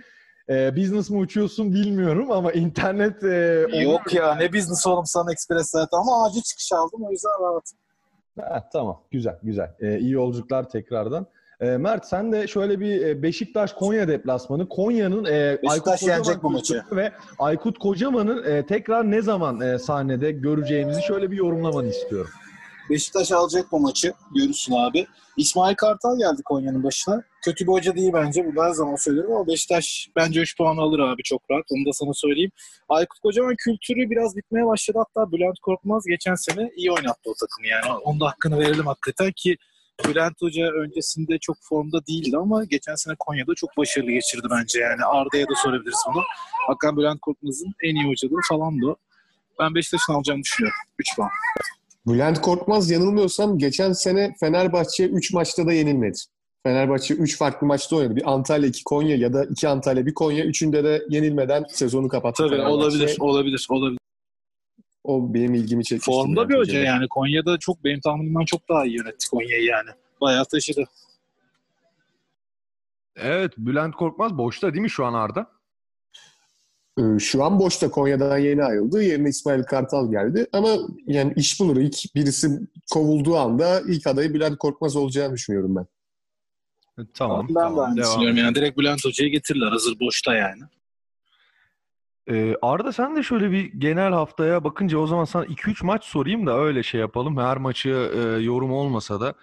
E, 0.50 0.76
business 0.76 1.10
mı 1.10 1.18
uçuyorsun 1.18 1.72
bilmiyorum 1.72 2.30
ama 2.30 2.52
internet 2.52 3.24
e, 3.24 3.66
Yok 3.82 4.14
ya 4.14 4.34
ne 4.34 4.52
business 4.52 4.86
oğlum 4.86 5.06
Sun 5.06 5.32
Express 5.32 5.70
zaten 5.70 5.98
ama 5.98 6.26
acil 6.26 6.42
çıkış 6.42 6.72
aldım 6.72 7.04
o 7.04 7.10
yüzden 7.10 7.30
rahat. 7.42 7.72
Ha, 8.40 8.68
tamam 8.72 9.02
güzel 9.10 9.38
güzel 9.42 9.74
e, 9.80 9.98
iyi 9.98 10.10
yolculuklar 10.10 10.68
tekrardan. 10.68 11.26
E, 11.60 11.66
Mert 11.76 12.06
sen 12.06 12.32
de 12.32 12.46
şöyle 12.46 12.80
bir 12.80 13.06
e, 13.06 13.22
Beşiktaş 13.22 13.72
Konya 13.72 14.08
deplasmanı 14.08 14.68
Konya'nın 14.68 15.24
e, 15.24 15.58
Beşiktaş 15.62 16.00
Kocaman 16.00 16.52
maçı. 16.52 16.72
kültürü 16.74 16.96
ve 16.96 17.12
Aykut 17.38 17.78
Kocaman'ın 17.78 18.44
e, 18.44 18.66
tekrar 18.66 19.10
ne 19.10 19.22
zaman 19.22 19.60
e, 19.60 19.78
sahnede 19.78 20.32
göreceğimizi 20.32 21.02
şöyle 21.02 21.30
bir 21.30 21.36
yorumlamanı 21.36 21.86
istiyorum. 21.88 22.30
Beşiktaş 22.90 23.32
alacak 23.32 23.72
bu 23.72 23.80
maçı. 23.80 24.12
Görürsün 24.34 24.74
abi. 24.74 25.06
İsmail 25.36 25.74
Kartal 25.74 26.18
geldi 26.18 26.42
Konya'nın 26.44 26.84
başına. 26.84 27.22
Kötü 27.44 27.66
bir 27.66 27.72
hoca 27.72 27.96
değil 27.96 28.10
bence. 28.12 28.44
Bunu 28.46 28.64
her 28.64 28.70
zaman 28.70 28.96
söylüyorum 28.96 29.32
ama 29.32 29.46
Beşiktaş 29.46 30.08
bence 30.16 30.40
3 30.40 30.56
puan 30.56 30.76
alır 30.76 30.98
abi 30.98 31.22
çok 31.22 31.42
rahat. 31.50 31.64
Onu 31.70 31.86
da 31.86 31.92
sana 31.92 32.12
söyleyeyim. 32.14 32.50
Aykut 32.88 33.18
Kocaman 33.20 33.54
kültürü 33.58 34.10
biraz 34.10 34.36
bitmeye 34.36 34.66
başladı. 34.66 34.98
Hatta 34.98 35.32
Bülent 35.32 35.58
Korkmaz 35.58 36.04
geçen 36.06 36.34
sene 36.34 36.70
iyi 36.76 36.92
oynattı 36.92 37.30
o 37.30 37.34
takımı 37.40 37.66
yani. 37.66 38.00
Onun 38.04 38.20
da 38.20 38.26
hakkını 38.26 38.58
verelim 38.58 38.86
hakikaten 38.86 39.32
ki 39.36 39.56
Bülent 40.08 40.42
Hoca 40.42 40.70
öncesinde 40.70 41.38
çok 41.38 41.56
formda 41.60 42.06
değildi 42.06 42.36
ama 42.36 42.64
geçen 42.64 42.94
sene 42.94 43.14
Konya'da 43.18 43.54
çok 43.54 43.76
başarılı 43.76 44.10
geçirdi 44.10 44.46
bence 44.50 44.80
yani. 44.80 45.04
Arda'ya 45.04 45.48
da 45.48 45.54
sorabiliriz 45.62 46.00
bunu. 46.14 46.22
Hakan 46.66 46.96
Bülent 46.96 47.20
Korkmaz'ın 47.20 47.74
en 47.82 47.94
iyi 47.94 48.08
hocalığı 48.08 48.40
falan 48.48 48.82
da 48.82 48.86
o. 48.86 48.96
Ben 49.60 49.74
Beşiktaş'ın 49.74 50.12
alacağını 50.12 50.42
düşünüyorum. 50.42 50.78
3 50.98 51.16
puan. 51.16 51.30
Bülent 52.06 52.40
Korkmaz 52.40 52.90
yanılmıyorsam 52.90 53.58
geçen 53.58 53.92
sene 53.92 54.34
Fenerbahçe 54.40 55.06
3 55.08 55.32
maçta 55.32 55.66
da 55.66 55.72
yenilmedi. 55.72 56.18
Fenerbahçe 56.62 57.14
3 57.14 57.38
farklı 57.38 57.66
maçta 57.66 57.96
oynadı. 57.96 58.16
Bir 58.16 58.32
Antalya, 58.32 58.68
2 58.68 58.84
Konya 58.84 59.16
ya 59.16 59.32
da 59.32 59.44
2 59.44 59.68
Antalya, 59.68 60.06
bir 60.06 60.14
Konya. 60.14 60.44
Üçünde 60.44 60.84
de 60.84 61.06
yenilmeden 61.08 61.64
sezonu 61.68 62.08
kapattı. 62.08 62.42
Tabii 62.42 62.50
Fenerbahçe. 62.50 62.74
olabilir, 62.74 63.16
olabilir, 63.20 63.66
olabilir. 63.70 63.98
O 65.04 65.34
benim 65.34 65.54
ilgimi 65.54 65.84
çekmişti. 65.84 66.10
Formda 66.10 66.48
bir 66.48 66.54
hoca 66.54 66.80
yani. 66.80 67.08
Konya'da 67.08 67.58
çok 67.58 67.84
benim 67.84 68.00
tahminimden 68.00 68.44
çok 68.44 68.68
daha 68.68 68.84
iyi 68.86 68.96
yönetti 68.96 69.30
Konya'yı 69.30 69.64
yani. 69.64 69.90
Bayağı 70.20 70.44
taşıdı. 70.44 70.84
Evet 73.16 73.52
Bülent 73.58 73.94
Korkmaz 73.94 74.38
boşta 74.38 74.72
değil 74.72 74.82
mi 74.82 74.90
şu 74.90 75.06
an 75.06 75.14
Arda? 75.14 75.55
Ee, 76.98 77.18
Şu 77.18 77.44
an 77.44 77.58
boşta 77.58 77.90
Konya'dan 77.90 78.38
yeni 78.38 78.64
ayrıldı. 78.64 79.02
Yerine 79.02 79.28
İsmail 79.28 79.62
Kartal 79.62 80.10
geldi. 80.10 80.46
Ama 80.52 80.68
yani 81.06 81.32
iş 81.36 81.60
bulur. 81.60 81.76
İlk 81.76 82.14
birisi 82.14 82.60
kovulduğu 82.92 83.36
anda 83.36 83.80
ilk 83.80 84.06
adayı 84.06 84.34
Bülent 84.34 84.58
Korkmaz 84.58 84.96
olacağını 84.96 85.34
düşünüyorum 85.34 85.76
ben. 85.76 85.86
Tamam. 87.14 87.46
ben 87.48 87.54
de 87.54 87.54
tamam, 87.54 87.96
devam. 87.96 87.96
düşünüyorum 87.96 88.36
yani. 88.36 88.54
Direkt 88.54 88.78
Bülent 88.78 89.04
Hoca'yı 89.04 89.30
getirirler 89.30 89.68
hazır 89.68 90.00
boşta 90.00 90.34
yani. 90.34 90.62
Ee, 92.30 92.54
Arda 92.62 92.92
sen 92.92 93.16
de 93.16 93.22
şöyle 93.22 93.50
bir 93.50 93.72
genel 93.72 94.12
haftaya 94.12 94.64
bakınca 94.64 94.98
o 94.98 95.06
zaman 95.06 95.24
sana 95.24 95.44
2-3 95.44 95.84
maç 95.86 96.04
sorayım 96.04 96.46
da 96.46 96.58
öyle 96.58 96.82
şey 96.82 97.00
yapalım. 97.00 97.36
Her 97.36 97.56
maçı 97.56 97.88
e, 97.88 98.42
yorum 98.42 98.72
olmasa 98.72 99.20
da 99.20 99.34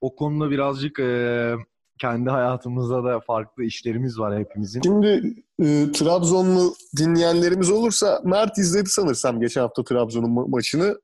o 0.00 0.16
konuda 0.16 0.50
birazcık 0.50 1.00
e, 1.00 1.54
kendi 1.98 2.30
hayatımızda 2.30 3.04
da 3.04 3.20
farklı 3.20 3.64
işlerimiz 3.64 4.18
var 4.18 4.38
hepimizin. 4.38 4.80
Şimdi 4.82 5.34
e, 5.62 5.92
Trabzonlu 5.92 6.74
dinleyenlerimiz 6.96 7.70
olursa 7.70 8.20
Mert 8.24 8.58
izledi 8.58 8.88
sanırsam 8.90 9.40
geçen 9.40 9.60
hafta 9.60 9.84
Trabzon'un 9.84 10.30
ma- 10.36 10.50
maçını. 10.50 11.00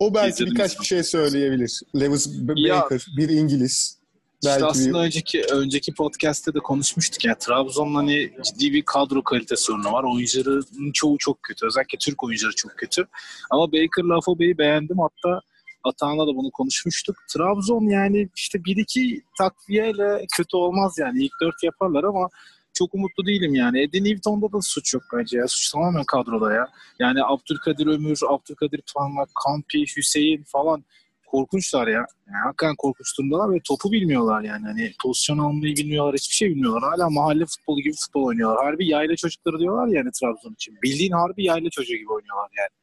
O 0.00 0.14
belki 0.14 0.30
İzledim, 0.34 0.52
birkaç 0.54 0.80
bir 0.80 0.84
şey 0.84 1.02
söyleyebilir. 1.02 1.80
Lewis 2.00 2.28
B- 2.48 2.52
Ya- 2.56 2.80
Baker, 2.80 3.06
bir 3.16 3.28
İngiliz. 3.28 3.98
İşte 4.42 4.52
Belki 4.54 4.64
aslında 4.64 4.98
bir- 4.98 5.04
önceki 5.04 5.42
önceki 5.52 5.94
podcast'te 5.94 6.54
de 6.54 6.58
konuşmuştuk 6.58 7.24
ya. 7.24 7.34
Trabzon'un 7.38 7.94
hani 7.94 8.32
ciddi 8.44 8.72
bir 8.72 8.82
kadro 8.82 9.22
kalite 9.22 9.56
sorunu 9.56 9.92
var. 9.92 10.04
Oyuncuların 10.14 10.92
çoğu 10.92 11.18
çok 11.18 11.42
kötü. 11.42 11.66
Özellikle 11.66 11.98
Türk 11.98 12.24
oyuncuları 12.24 12.54
çok 12.54 12.70
kötü. 12.76 13.06
Ama 13.50 13.72
Baker'la 13.72 14.16
Afobe'yi 14.18 14.58
beğendim. 14.58 14.96
Hatta 14.98 15.40
Atahan'la 15.84 16.26
da 16.26 16.36
bunu 16.36 16.50
konuşmuştuk. 16.50 17.16
Trabzon 17.34 17.88
yani 17.88 18.28
işte 18.36 18.64
bir 18.64 18.76
iki 18.76 19.22
takviyeyle 19.38 20.26
kötü 20.36 20.56
olmaz 20.56 20.96
yani. 20.98 21.24
İlk 21.24 21.32
dört 21.42 21.62
yaparlar 21.62 22.04
ama 22.04 22.28
çok 22.74 22.94
umutlu 22.94 23.26
değilim 23.26 23.54
yani. 23.54 23.82
Eddie 23.82 24.04
Newton'da 24.04 24.52
da 24.52 24.58
suç 24.62 24.94
yok 24.94 25.02
bence 25.14 25.38
ya. 25.38 25.48
Suç 25.48 25.72
tamamen 25.72 26.04
kadroda 26.04 26.52
ya. 26.52 26.68
Yani 26.98 27.24
Abdülkadir 27.24 27.86
Ömür, 27.86 28.18
Abdülkadir 28.28 28.80
Parmak, 28.94 29.28
Kampi, 29.44 29.84
Hüseyin 29.96 30.44
falan 30.46 30.84
korkunçlar 31.26 31.86
ya. 31.86 32.06
Yani 32.26 32.42
hakikaten 32.44 32.76
korkunç 32.76 33.18
durumdalar 33.18 33.54
ve 33.54 33.60
topu 33.68 33.92
bilmiyorlar 33.92 34.42
yani. 34.42 34.66
Hani 34.66 34.92
pozisyon 35.02 35.38
almayı 35.38 35.76
bilmiyorlar, 35.76 36.14
hiçbir 36.14 36.34
şey 36.34 36.50
bilmiyorlar. 36.50 36.82
Hala 36.82 37.10
mahalle 37.10 37.46
futbolu 37.46 37.80
gibi 37.80 37.94
futbol 37.94 38.24
oynuyorlar. 38.24 38.64
Harbi 38.64 38.88
yayla 38.88 39.16
çocukları 39.16 39.58
diyorlar 39.58 39.86
yani 39.86 40.10
Trabzon 40.20 40.52
için. 40.52 40.78
Bildiğin 40.82 41.12
harbi 41.12 41.44
yayla 41.44 41.70
çocuğu 41.70 41.96
gibi 41.96 42.12
oynuyorlar 42.12 42.48
yani. 42.58 42.81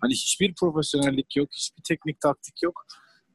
Hani 0.00 0.12
hiçbir 0.12 0.54
profesyonellik 0.54 1.36
yok, 1.36 1.48
hiçbir 1.52 1.82
teknik 1.82 2.20
taktik 2.20 2.62
yok. 2.62 2.86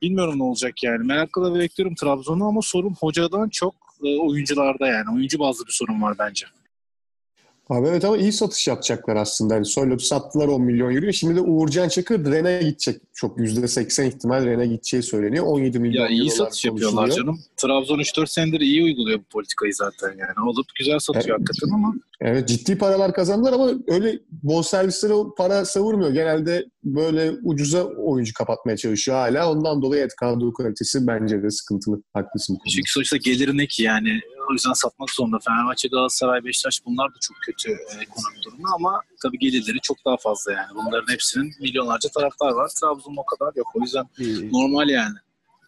Bilmiyorum 0.02 0.40
ne 0.40 0.44
olacak 0.44 0.84
yani. 0.84 1.04
Merakla 1.04 1.56
bekliyorum 1.56 1.96
Trabzon'u 1.96 2.48
ama 2.48 2.62
sorun 2.62 2.94
hocadan 3.00 3.50
çok 3.50 3.76
e, 4.04 4.20
oyuncularda 4.20 4.88
yani. 4.88 5.16
Oyuncu 5.16 5.40
bazlı 5.40 5.66
bir 5.66 5.72
sorun 5.72 6.02
var 6.02 6.16
bence. 6.20 6.46
Abi 7.70 7.88
evet 7.88 8.06
ama 8.06 8.18
iyi 8.18 8.32
satış 8.32 8.68
yapacaklar 8.68 9.16
aslında. 9.16 9.54
Yani 9.54 9.66
Soylot'u 9.66 10.06
sattılar 10.06 10.48
10 10.48 10.62
milyon 10.62 10.96
euro. 10.96 11.14
Şimdi 11.14 11.36
de 11.36 11.42
Uğurcan 11.42 11.90
Çakır 11.90 12.32
Ren'e 12.32 12.60
gidecek. 12.60 13.02
Çok 13.14 13.38
%80 13.38 14.08
ihtimal 14.08 14.46
Ren'e 14.46 14.66
gideceği 14.68 15.04
söyleniyor. 15.04 15.46
17 15.48 15.80
milyon 15.80 16.04
Ya 16.04 16.10
iyi 16.10 16.30
satış 16.32 16.66
yapıyorlar 16.66 17.10
canım. 17.10 17.40
Trabzon 17.58 18.00
3-4 18.00 18.28
senedir 18.28 18.60
iyi 18.60 18.84
uyguluyor 18.84 19.20
bu 19.20 19.24
politikayı 19.24 19.74
zaten 19.74 20.10
yani. 20.10 20.50
Olup 20.50 20.66
güzel 20.80 21.00
satıyor 21.00 21.38
Evet. 21.40 21.50
hakikaten 21.50 21.76
ama 21.76 21.94
Evet 22.22 22.48
ciddi 22.48 22.78
paralar 22.78 23.14
kazandılar 23.14 23.54
ama 23.54 23.72
öyle 23.88 24.20
bonservislere 24.44 25.14
para 25.38 25.66
savurmuyor. 25.66 26.12
Genelde 26.12 26.66
böyle 26.84 27.32
ucuza 27.44 27.84
oyuncu 27.84 28.34
kapatmaya 28.34 28.78
çalışıyor 28.78 29.18
hala. 29.18 29.52
Ondan 29.52 29.82
dolayı 29.82 30.02
evet 30.02 30.16
kadro 30.16 30.54
kalitesi 30.54 31.08
bence 31.08 31.44
de 31.44 31.50
sıkıntılı. 31.50 32.02
Haklısın. 32.14 32.58
çünkü 32.76 32.92
sonuçta 32.92 33.18
geliri 33.18 33.58
ne 33.58 33.68
ki 33.68 33.84
yani. 33.84 34.20
O 34.50 34.54
yüzden 34.54 34.74
satmak 34.74 35.10
zorunda. 35.10 35.38
Fenerbahçe, 35.40 35.88
Galatasaray, 35.88 36.44
Beşiktaş 36.44 36.82
bunlar 36.86 37.10
da 37.10 37.16
çok 37.22 37.38
kötü 37.46 37.72
e, 37.72 38.02
ekonomi 38.02 38.44
durumu 38.46 38.68
ama 38.76 39.02
tabii 39.22 39.40
gelirleri 39.40 39.80
çok 39.82 39.98
daha 40.06 40.18
fazla 40.18 40.52
yani. 40.52 40.68
Bunların 40.76 41.14
hepsinin 41.14 41.54
milyonlarca 41.62 42.10
taraftar 42.10 42.52
var. 42.52 42.72
Trabzon'un 42.82 43.18
o 43.18 43.26
kadar 43.26 43.52
yok. 43.56 43.68
O 43.76 43.80
yüzden 43.80 44.06
normal 44.52 44.90
yani. 44.90 45.16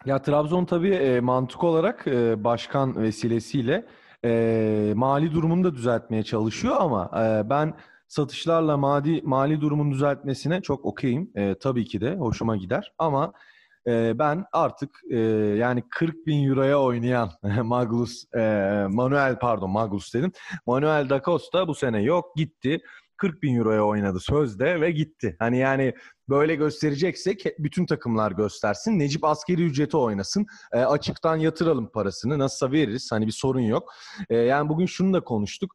Ya 0.06 0.22
Trabzon 0.22 0.64
tabii 0.64 0.94
e, 0.94 1.20
mantık 1.20 1.64
olarak 1.64 2.06
e, 2.06 2.44
başkan 2.44 3.02
vesilesiyle 3.02 3.86
e, 4.24 4.92
mali 4.96 5.32
durumunu 5.32 5.64
da 5.64 5.74
düzeltmeye 5.74 6.22
çalışıyor 6.22 6.76
ama 6.78 7.10
e, 7.16 7.50
ben 7.50 7.74
satışlarla 8.08 8.76
mali 8.76 9.22
mali 9.24 9.60
durumunu 9.60 9.92
düzeltmesine 9.92 10.62
çok 10.62 10.84
okeyim. 10.84 11.30
E, 11.34 11.54
tabii 11.54 11.84
ki 11.84 12.00
de 12.00 12.16
hoşuma 12.16 12.56
gider 12.56 12.92
ama 12.98 13.32
e, 13.88 14.18
ben 14.18 14.44
artık 14.52 15.00
e, 15.10 15.18
yani 15.58 15.82
40 15.90 16.26
bin 16.26 16.48
euroya 16.48 16.80
oynayan 16.80 17.30
Magnus 17.62 18.24
e, 18.34 18.40
Manuel 18.90 19.38
pardon 19.38 19.70
Magnus 19.70 20.14
dedim. 20.14 20.32
Manuel 20.66 21.08
da 21.10 21.22
Costa 21.24 21.68
bu 21.68 21.74
sene 21.74 22.02
yok 22.02 22.36
gitti. 22.36 22.80
40 23.16 23.42
bin 23.42 23.56
euroya 23.56 23.82
oynadı 23.82 24.20
sözde 24.20 24.80
ve 24.80 24.90
gitti. 24.90 25.36
Hani 25.38 25.58
yani 25.58 25.94
böyle 26.28 26.54
göstereceksek 26.54 27.44
bütün 27.58 27.86
takımlar 27.86 28.32
göstersin. 28.32 28.98
Necip 28.98 29.24
askeri 29.24 29.62
ücreti 29.64 29.96
oynasın. 29.96 30.46
E, 30.72 30.78
açıktan 30.78 31.36
yatıralım 31.36 31.90
parasını. 31.92 32.38
Nasılsa 32.38 32.72
veririz. 32.72 33.08
Hani 33.12 33.26
bir 33.26 33.32
sorun 33.32 33.60
yok. 33.60 33.92
E, 34.30 34.36
yani 34.36 34.68
bugün 34.68 34.86
şunu 34.86 35.12
da 35.12 35.24
konuştuk. 35.24 35.74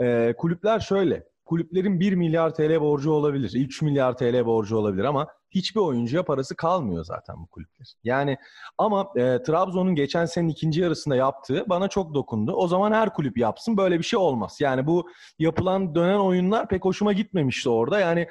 E, 0.00 0.34
kulüpler 0.38 0.80
şöyle. 0.80 1.24
Kulüplerin 1.44 2.00
1 2.00 2.12
milyar 2.12 2.54
TL 2.54 2.80
borcu 2.80 3.10
olabilir. 3.10 3.52
3 3.54 3.82
milyar 3.82 4.16
TL 4.16 4.46
borcu 4.46 4.76
olabilir 4.76 5.04
ama 5.04 5.28
hiçbir 5.54 5.80
oyuncuya 5.80 6.24
parası 6.24 6.56
kalmıyor 6.56 7.04
zaten 7.04 7.36
bu 7.42 7.46
kulüpler. 7.46 7.86
Yani 8.04 8.36
ama 8.78 9.12
e, 9.16 9.42
Trabzon'un 9.42 9.94
geçen 9.94 10.26
senenin 10.26 10.48
ikinci 10.48 10.80
yarısında 10.80 11.16
yaptığı 11.16 11.64
bana 11.68 11.88
çok 11.88 12.14
dokundu. 12.14 12.52
O 12.52 12.68
zaman 12.68 12.92
her 12.92 13.12
kulüp 13.12 13.38
yapsın. 13.38 13.76
Böyle 13.76 13.98
bir 13.98 14.04
şey 14.04 14.18
olmaz. 14.18 14.56
Yani 14.60 14.86
bu 14.86 15.10
yapılan 15.38 15.94
dönen 15.94 16.18
oyunlar 16.18 16.68
pek 16.68 16.84
hoşuma 16.84 17.12
gitmemişti 17.12 17.68
orada. 17.68 18.00
Yani 18.00 18.28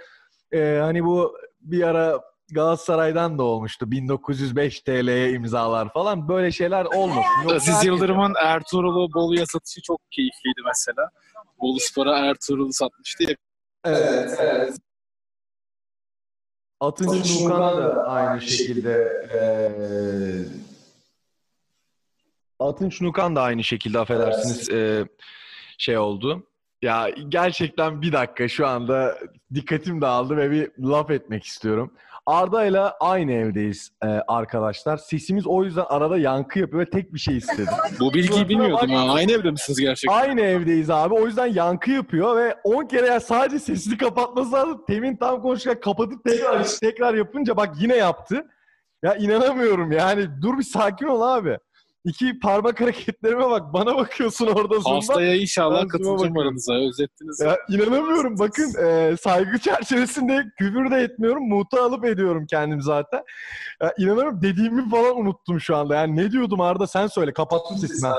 e, 0.51 0.79
hani 0.81 1.03
bu 1.03 1.37
bir 1.61 1.83
ara 1.83 2.21
Galatasaray'dan 2.51 3.37
da 3.37 3.43
olmuştu. 3.43 3.91
1905 3.91 4.81
TL'ye 4.81 5.31
imzalar 5.31 5.93
falan. 5.93 6.27
Böyle 6.27 6.51
şeyler 6.51 6.85
olmasın. 6.85 7.41
Yoksa 7.43 7.55
Aziz 7.55 7.85
Yıldırım'ın 7.85 8.33
Ertuğrul'u 8.43 9.13
Bolu'ya 9.13 9.45
satışı 9.45 9.81
çok 9.81 9.99
keyifliydi 10.11 10.61
mesela. 10.65 11.09
Bolu 11.61 11.79
Spor'a 11.79 12.17
Ertuğrul'u 12.17 12.73
satmıştı 12.73 13.23
ya. 13.23 13.35
Evet, 13.85 14.37
evet. 14.39 14.73
Atınç 16.81 17.39
Nukan 17.41 17.59
da 17.77 18.03
aynı 18.07 18.41
şekilde 18.41 19.27
eee 19.33 20.45
Atınç 22.59 23.01
Nukan 23.01 23.35
da 23.35 23.41
aynı 23.41 23.63
şekilde 23.63 23.99
affedersiniz 23.99 24.69
eee, 24.69 25.05
şey 25.77 25.97
oldu. 25.97 26.47
Ya 26.81 27.09
gerçekten 27.29 28.01
bir 28.01 28.11
dakika 28.13 28.47
şu 28.47 28.67
anda 28.67 29.17
dikkatim 29.53 30.01
dağıldı 30.01 30.37
ve 30.37 30.51
bir 30.51 30.71
laf 30.79 31.09
etmek 31.11 31.43
istiyorum. 31.43 31.93
Arda 32.31 32.65
ile 32.65 32.79
aynı 32.99 33.31
evdeyiz 33.31 33.91
eee, 34.03 34.23
arkadaşlar. 34.27 34.97
Sesimiz 34.97 35.47
o 35.47 35.63
yüzden 35.63 35.85
arada 35.89 36.17
yankı 36.17 36.59
yapıyor 36.59 36.81
ve 36.85 36.89
tek 36.89 37.13
bir 37.13 37.19
şey 37.19 37.37
istedim. 37.37 37.73
Bu 37.99 38.13
bilgiyi 38.13 38.49
bilmiyordum 38.49 38.89
ha. 38.89 39.13
Aynı 39.13 39.31
evde 39.31 39.51
misiniz 39.51 39.79
gerçekten? 39.79 40.17
Aynı 40.17 40.41
evdeyiz 40.41 40.89
abi. 40.89 41.13
O 41.13 41.25
yüzden 41.25 41.45
yankı 41.45 41.91
yapıyor 41.91 42.37
ve 42.37 42.55
10 42.63 42.85
kere 42.85 43.07
ya 43.07 43.19
sadece 43.19 43.59
sesini 43.59 43.97
kapatması 43.97 44.51
lazım. 44.51 44.83
Temin 44.87 45.15
tam 45.15 45.41
konuşurken 45.41 45.79
kapatıp 45.81 46.23
tekrar 46.25 46.67
tekrar 46.81 47.13
yapınca 47.13 47.57
bak 47.57 47.69
yine 47.79 47.95
yaptı. 47.95 48.45
Ya 49.03 49.15
inanamıyorum 49.15 49.91
yani. 49.91 50.27
Dur 50.41 50.57
bir 50.57 50.63
sakin 50.63 51.05
ol 51.07 51.21
abi. 51.21 51.57
İki 52.05 52.39
parmak 52.39 52.81
hareketlerime 52.81 53.49
bak. 53.49 53.73
Bana 53.73 53.97
bakıyorsun 53.97 54.47
orada 54.47 54.79
Zoom'da. 54.79 54.95
Haftaya 54.95 55.35
inşallah 55.35 55.89
katılacağım 55.89 56.37
aranıza. 56.37 56.73
Özettiniz. 56.73 57.39
Ya 57.39 57.57
inanamıyorum. 57.69 58.39
Bakın 58.39 58.73
e, 58.85 59.17
saygı 59.17 59.59
çerçevesinde 59.59 60.45
küfür 60.57 60.91
de 60.91 60.95
etmiyorum. 60.95 61.47
Muta 61.49 61.83
alıp 61.83 62.05
ediyorum 62.05 62.45
kendim 62.49 62.81
zaten. 62.81 63.23
Ya, 63.81 63.93
inanamıyorum. 63.97 64.41
Dediğimi 64.41 64.89
falan 64.89 65.19
unuttum 65.19 65.59
şu 65.59 65.75
anda. 65.75 65.95
Yani 65.95 66.15
ne 66.15 66.31
diyordum 66.31 66.61
Arda 66.61 66.87
sen 66.87 67.07
söyle. 67.07 67.33
Kapattım 67.33 67.77
sesini. 67.77 68.09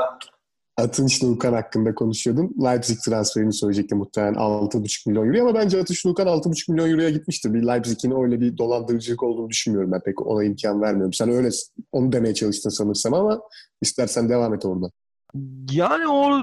Atınç 0.83 1.23
Nukan 1.23 1.53
hakkında 1.53 1.95
konuşuyordun. 1.95 2.55
Leipzig 2.65 2.99
transferini 2.99 3.53
söyleyecektim 3.53 3.99
muhtemelen 3.99 4.35
6,5 4.35 5.09
milyon 5.09 5.27
euro 5.27 5.49
ama 5.49 5.55
bence 5.55 5.81
Atınç 5.81 6.05
Nukan 6.05 6.27
6,5 6.27 6.73
milyon 6.73 6.91
euroya 6.91 7.11
gitmiştir. 7.11 7.55
Bir 7.55 7.63
Leipzig'in 7.63 8.23
öyle 8.23 8.41
bir 8.41 8.59
dolandırıcılık 8.59 9.23
olduğunu 9.23 9.51
düşünmüyorum 9.51 9.93
ben 9.93 10.01
pek 10.01 10.27
ona 10.27 10.45
imkan 10.45 10.83
vermiyorum. 10.83 11.13
Sen 11.13 11.31
öyle 11.31 11.49
onu 11.93 12.13
demeye 12.13 12.35
çalıştın 12.35 12.71
sanırsam 12.71 13.15
ama 13.15 13.41
istersen 13.81 14.29
devam 14.29 14.55
et 14.55 14.65
oradan. 14.65 14.91
Yani 15.73 16.09
o 16.09 16.43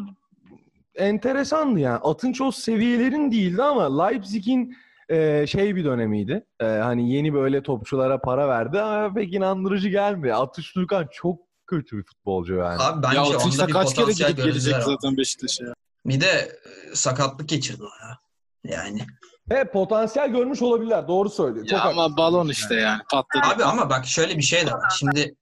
enteresandı 0.95 1.80
yani. 1.80 1.97
Atınç 1.97 2.41
o 2.41 2.52
seviyelerin 2.52 3.32
değildi 3.32 3.63
ama 3.63 4.04
Leipzig'in 4.04 4.75
e, 5.10 5.47
şey 5.47 5.75
bir 5.75 5.86
dönemiydi. 5.86 6.45
E, 6.60 6.65
hani 6.65 7.12
yeni 7.12 7.34
böyle 7.34 7.63
topçulara 7.63 8.21
para 8.21 8.47
verdi 8.47 8.82
ama 8.82 9.13
pek 9.13 9.34
inandırıcı 9.34 9.89
gelmiyor. 9.89 10.38
Atış 10.39 10.73
Türkan 10.73 11.08
çok 11.12 11.48
kötü 11.69 11.97
bir 11.97 12.03
futbolcu 12.03 12.55
yani. 12.55 12.82
Abi 12.82 13.03
bence 13.03 13.17
ya 13.17 13.23
onda 13.23 13.67
bir 13.67 13.73
kaç 13.73 13.93
kere 13.93 14.05
potansiyel 14.05 14.32
gidip 14.32 14.45
gelecek 14.45 14.75
ama. 14.75 14.84
zaten 14.84 15.17
Beşiktaş'a. 15.17 15.73
Bir 16.05 16.21
de 16.21 16.27
e, 16.32 16.95
sakatlık 16.95 17.49
geçirdi 17.49 17.84
o 17.84 18.05
ya. 18.05 18.19
Yani. 18.63 19.08
Ve 19.49 19.71
potansiyel 19.71 20.29
görmüş 20.29 20.62
olabilirler. 20.62 21.08
Doğru 21.08 21.29
söylüyor. 21.29 21.65
Çok 21.65 21.79
Ya 21.79 21.84
ama 21.84 22.01
haklısın. 22.01 22.17
balon 22.17 22.49
işte 22.49 22.75
yani. 22.75 23.01
Patladı. 23.12 23.53
Abi 23.55 23.63
ama 23.63 23.89
bak 23.89 24.05
şöyle 24.05 24.38
bir 24.38 24.43
şey 24.43 24.67
de 24.67 24.71
var. 24.71 24.93
Şimdi 24.99 25.36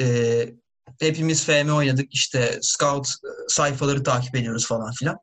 e, 0.00 0.06
hepimiz 1.00 1.44
FM 1.44 1.70
oynadık 1.70 2.14
işte 2.14 2.58
scout 2.62 3.06
e, 3.08 3.28
sayfaları 3.48 4.02
takip 4.02 4.34
ediyoruz 4.34 4.66
falan 4.66 4.92
filan. 4.92 5.18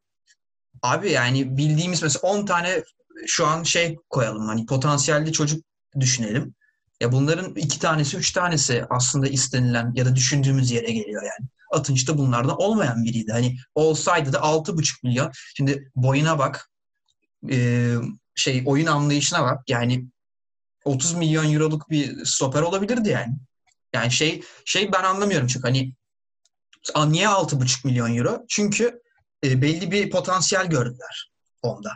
Abi 0.81 1.11
yani 1.11 1.57
bildiğimiz 1.57 2.03
mesela 2.03 2.21
10 2.21 2.45
tane 2.45 2.83
şu 3.27 3.47
an 3.47 3.63
şey 3.63 3.97
koyalım 4.09 4.47
hani 4.47 4.65
potansiyelli 4.65 5.31
çocuk 5.33 5.65
düşünelim. 5.99 6.55
Ya 7.01 7.11
bunların 7.11 7.55
iki 7.55 7.79
tanesi, 7.79 8.17
üç 8.17 8.31
tanesi 8.31 8.85
aslında 8.89 9.27
istenilen 9.27 9.91
ya 9.95 10.05
da 10.05 10.15
düşündüğümüz 10.15 10.71
yere 10.71 10.91
geliyor 10.91 11.23
yani. 11.23 11.49
Atınç 11.71 12.07
da 12.07 12.17
bunlardan 12.17 12.61
olmayan 12.61 13.03
biriydi. 13.03 13.31
Hani 13.31 13.57
olsaydı 13.75 14.33
da 14.33 14.37
6,5 14.37 15.03
milyon. 15.03 15.31
Şimdi 15.57 15.91
boyuna 15.95 16.39
bak, 16.39 16.69
e, 17.51 17.93
şey 18.35 18.63
oyun 18.65 18.85
anlayışına 18.85 19.43
bak. 19.43 19.63
Yani 19.67 20.05
30 20.85 21.13
milyon 21.13 21.53
euroluk 21.53 21.89
bir 21.89 22.25
stoper 22.25 22.61
olabilirdi 22.61 23.09
yani. 23.09 23.33
Yani 23.93 24.11
şey 24.11 24.43
şey 24.65 24.91
ben 24.91 25.03
anlamıyorum 25.03 25.47
çünkü 25.47 25.67
hani 25.67 25.93
niye 27.07 27.27
6,5 27.27 27.87
milyon 27.87 28.15
euro? 28.17 28.45
Çünkü 28.49 29.01
e, 29.43 29.61
belli 29.61 29.91
bir 29.91 30.09
potansiyel 30.09 30.65
gördüler 30.69 31.31
onda. 31.61 31.91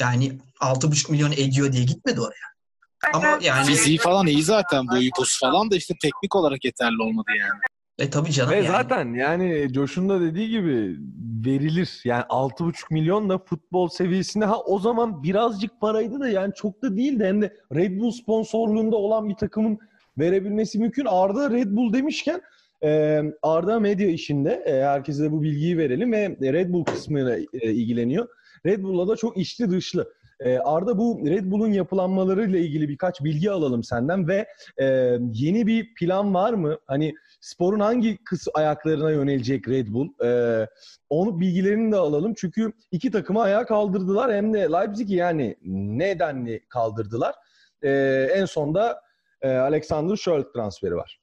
Yani 0.00 0.38
6,5 0.60 1.10
milyon 1.10 1.32
ediyor 1.32 1.72
diye 1.72 1.84
gitmedi 1.84 2.20
oraya. 2.20 2.51
Ama 3.12 3.38
yani 3.42 3.66
Fiziği 3.66 3.98
falan 3.98 4.26
iyi 4.26 4.42
zaten. 4.42 4.88
Boyu 4.88 5.10
posu 5.16 5.40
falan 5.40 5.70
da 5.70 5.76
işte 5.76 5.94
teknik 6.02 6.36
olarak 6.36 6.64
yeterli 6.64 7.02
olmadı 7.02 7.30
yani. 7.38 7.60
e 7.98 8.10
tabii 8.10 8.32
canım 8.32 8.50
Ve 8.50 8.56
yani. 8.56 8.66
zaten 8.66 9.14
yani 9.14 9.68
Josh'un 9.74 10.08
da 10.08 10.20
dediği 10.20 10.48
gibi 10.48 10.96
verilir. 11.46 12.00
Yani 12.04 12.22
6,5 12.22 12.74
milyon 12.90 13.28
da 13.28 13.38
futbol 13.38 13.88
seviyesinde 13.88 14.44
ha 14.44 14.60
o 14.60 14.78
zaman 14.78 15.22
birazcık 15.22 15.80
paraydı 15.80 16.20
da 16.20 16.28
yani 16.28 16.52
çok 16.56 16.82
da 16.82 16.96
değildi. 16.96 17.24
Hem 17.24 17.42
de 17.42 17.56
Red 17.74 18.00
Bull 18.00 18.10
sponsorluğunda 18.10 18.96
olan 18.96 19.28
bir 19.28 19.34
takımın 19.34 19.78
verebilmesi 20.18 20.78
mümkün. 20.78 21.06
Arda 21.08 21.50
Red 21.50 21.68
Bull 21.76 21.92
demişken 21.92 22.40
e, 22.84 23.22
Arda 23.42 23.80
medya 23.80 24.08
işinde 24.08 24.50
e, 24.66 24.84
herkese 24.84 25.22
de 25.22 25.32
bu 25.32 25.42
bilgiyi 25.42 25.78
verelim 25.78 26.12
ve 26.12 26.36
Red 26.52 26.72
Bull 26.72 26.84
kısmıyla 26.84 27.38
e, 27.38 27.72
ilgileniyor. 27.72 28.28
Red 28.66 28.82
Bull'la 28.82 29.08
da 29.08 29.16
çok 29.16 29.36
içli 29.36 29.70
dışlı. 29.70 30.12
E, 30.44 30.58
Arda 30.58 30.98
bu 30.98 31.20
Red 31.26 31.50
Bull'un 31.50 31.72
yapılanmalarıyla 31.72 32.58
ilgili 32.58 32.88
birkaç 32.88 33.24
bilgi 33.24 33.50
alalım 33.50 33.84
senden 33.84 34.28
ve 34.28 34.46
e, 34.80 34.84
yeni 35.32 35.66
bir 35.66 35.94
plan 35.94 36.34
var 36.34 36.52
mı? 36.52 36.78
Hani 36.86 37.14
sporun 37.42 37.80
hangi 37.80 38.18
kıs 38.24 38.46
ayaklarına 38.54 39.10
yönelecek 39.10 39.68
Red 39.68 39.88
Bull? 39.88 40.08
Ee, 40.24 40.66
onu 41.10 41.40
bilgilerini 41.40 41.92
de 41.92 41.96
alalım. 41.96 42.34
Çünkü 42.36 42.72
iki 42.90 43.10
takımı 43.10 43.42
ayağa 43.42 43.66
kaldırdılar. 43.66 44.34
Hem 44.34 44.54
de 44.54 44.58
Leipzig'i 44.58 45.14
yani 45.14 45.56
nedenli 45.64 46.60
kaldırdılar. 46.68 47.34
Ee, 47.82 48.28
en 48.34 48.44
sonda 48.44 49.00
e, 49.42 49.48
Alexander 49.48 50.16
Schürrle 50.16 50.52
transferi 50.52 50.94
var. 50.96 51.20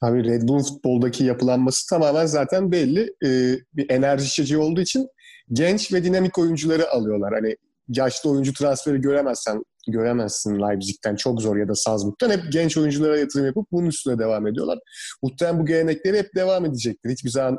Abi 0.00 0.24
Red 0.24 0.48
Bull 0.48 0.62
futboldaki 0.62 1.24
yapılanması 1.24 1.88
tamamen 1.88 2.26
zaten 2.26 2.72
belli. 2.72 3.14
Ee, 3.24 3.58
bir 3.74 3.90
enerji 3.90 4.26
içeceği 4.26 4.60
olduğu 4.60 4.80
için 4.80 5.08
genç 5.52 5.92
ve 5.92 6.04
dinamik 6.04 6.38
oyuncuları 6.38 6.90
alıyorlar. 6.90 7.34
Hani 7.34 7.56
yaşlı 7.88 8.30
oyuncu 8.30 8.52
transferi 8.52 9.00
göremezsen 9.00 9.64
göremezsin 9.88 10.60
Leipzig'ten 10.60 11.16
çok 11.16 11.42
zor 11.42 11.56
ya 11.56 11.68
da 11.68 11.74
Salzburg'dan 11.74 12.30
hep 12.30 12.52
genç 12.52 12.76
oyunculara 12.76 13.18
yatırım 13.18 13.46
yapıp 13.46 13.66
bunun 13.72 13.86
üstüne 13.86 14.18
devam 14.18 14.46
ediyorlar. 14.46 14.78
Muhtemelen 15.22 15.60
bu 15.60 15.66
gelenekleri 15.66 16.18
hep 16.18 16.34
devam 16.34 16.64
edecektir. 16.64 17.10
Hiçbir 17.10 17.30
zaman 17.30 17.58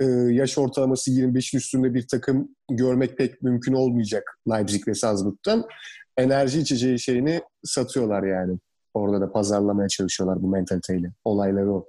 e, 0.00 0.04
yaş 0.30 0.58
ortalaması 0.58 1.10
25'in 1.10 1.58
üstünde 1.58 1.94
bir 1.94 2.08
takım 2.08 2.48
görmek 2.70 3.18
pek 3.18 3.42
mümkün 3.42 3.72
olmayacak 3.72 4.38
Leipzig 4.50 4.88
ve 4.88 4.94
Salzburg'tan. 4.94 5.66
Enerji 6.16 6.60
içeceği 6.60 6.98
şeyini 6.98 7.42
satıyorlar 7.64 8.22
yani. 8.22 8.58
Orada 8.94 9.20
da 9.20 9.32
pazarlamaya 9.32 9.88
çalışıyorlar 9.88 10.42
bu 10.42 10.48
mentaliteyle. 10.48 11.12
Olayları 11.24 11.72
o. 11.72 11.88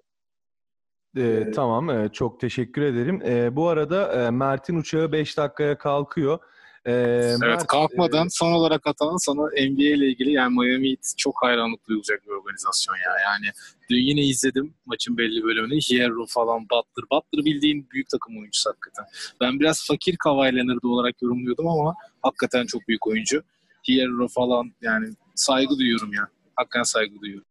Ee, 1.17 1.51
tamam, 1.55 1.89
e, 1.89 2.09
çok 2.13 2.39
teşekkür 2.39 2.81
ederim. 2.81 3.21
E, 3.25 3.55
bu 3.55 3.67
arada 3.67 4.13
e, 4.13 4.31
Mert'in 4.31 4.75
uçağı 4.75 5.11
5 5.11 5.37
dakikaya 5.37 5.77
kalkıyor. 5.77 6.39
E, 6.85 6.91
Evet 6.91 7.39
Mert, 7.39 7.67
kalkmadan 7.67 8.27
son 8.27 8.51
olarak 8.51 8.87
atan 8.87 9.17
sana 9.17 9.41
NBA 9.41 9.83
ile 9.83 10.07
ilgili 10.07 10.31
yani 10.31 10.59
Miami 10.59 10.89
Heat 10.89 11.13
çok 11.17 11.43
hayranlık 11.43 11.87
duyulacak 11.87 12.23
bir 12.25 12.31
organizasyon 12.31 12.95
ya. 12.95 13.11
Yani 13.23 13.45
dün 13.89 14.01
yine 14.01 14.21
izledim 14.21 14.73
maçın 14.85 15.17
belli 15.17 15.43
bölümünü. 15.43 15.79
Hierro 15.79 16.25
falan 16.25 16.61
Butler. 16.61 17.05
Butler 17.11 17.45
bildiğin 17.45 17.87
büyük 17.91 18.09
takım 18.09 18.37
oyuncusu 18.37 18.69
hakikaten. 18.69 19.05
Ben 19.41 19.59
biraz 19.59 19.87
fakir 19.87 20.17
Kawhi 20.17 20.55
Leonard 20.55 20.83
olarak 20.83 21.21
yorumluyordum 21.21 21.67
ama 21.67 21.95
hakikaten 22.21 22.65
çok 22.65 22.87
büyük 22.87 23.07
oyuncu. 23.07 23.43
Hierro 23.89 24.27
falan 24.27 24.73
yani 24.81 25.07
saygı 25.35 25.77
duyuyorum 25.77 26.13
ya. 26.13 26.27
Hakikaten 26.55 26.83
saygı 26.83 27.21
duyuyorum. 27.21 27.47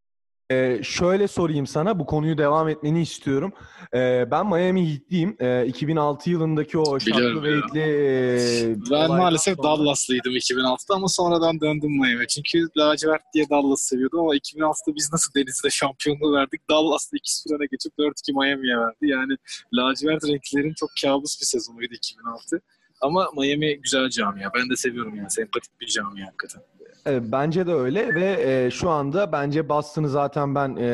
E, 0.54 0.82
şöyle 0.82 1.28
sorayım 1.28 1.66
sana, 1.66 1.98
bu 1.98 2.06
konuyu 2.06 2.38
devam 2.38 2.68
etmeni 2.68 3.02
istiyorum. 3.02 3.52
E, 3.94 4.30
ben 4.30 4.46
Miami 4.46 4.90
Heat'liyim. 4.92 5.36
E, 5.40 5.66
2006 5.66 6.30
yılındaki 6.30 6.78
o 6.78 7.00
şartlı 7.00 7.22
ya. 7.24 7.34
Wade'li 7.34 7.80
e, 7.80 8.76
Ben 8.90 9.08
maalesef 9.08 9.56
sonra- 9.56 9.68
Dallas'lıydım 9.68 10.32
2006'da 10.36 10.94
ama 10.94 11.08
sonradan 11.08 11.60
döndüm 11.60 11.90
Miami. 12.00 12.26
Çünkü 12.28 12.66
lacivert 12.76 13.22
diye 13.34 13.44
Dallas 13.50 13.80
seviyordum 13.82 14.20
ama 14.20 14.36
2006'da 14.36 14.94
biz 14.94 15.12
nasıl 15.12 15.34
Deniz'de 15.34 15.70
şampiyonluğu 15.70 16.32
verdik? 16.36 16.60
Dallas'ta 16.70 17.16
2-0 17.16 17.54
öne 17.56 17.66
geçip 17.70 17.92
4-2 17.98 18.32
Miami'ye 18.32 18.76
verdi. 18.78 18.96
Yani 19.00 19.36
lacivert 19.74 20.24
renklerin 20.28 20.74
çok 20.74 20.90
kabus 21.02 21.40
bir 21.40 21.46
sezonuydu 21.46 21.94
2006. 21.94 22.60
Ama 23.00 23.28
Miami 23.36 23.80
güzel 23.80 24.08
camia. 24.10 24.50
Ben 24.54 24.70
de 24.70 24.76
seviyorum 24.76 25.16
yani. 25.16 25.30
Sempatik 25.30 25.80
bir 25.80 25.86
camia 25.86 26.26
hakikaten. 26.26 26.62
Evet, 27.06 27.22
bence 27.26 27.66
de 27.66 27.72
öyle 27.74 28.14
ve 28.14 28.36
e, 28.66 28.70
şu 28.70 28.90
anda 28.90 29.32
bence 29.32 29.68
Boston'ı 29.68 30.08
zaten 30.08 30.54
ben 30.54 30.76
e, 30.76 30.86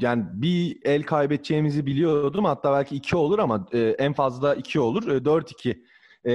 yani 0.00 0.24
bir 0.32 0.78
el 0.84 1.02
kaybedeceğimizi 1.02 1.86
biliyordum. 1.86 2.44
Hatta 2.44 2.72
belki 2.72 2.96
iki 2.96 3.16
olur 3.16 3.38
ama 3.38 3.66
e, 3.72 3.78
en 3.78 4.12
fazla 4.12 4.54
iki 4.54 4.80
olur. 4.80 5.08
E, 5.08 5.16
4-2 5.16 5.70
e, 6.24 6.32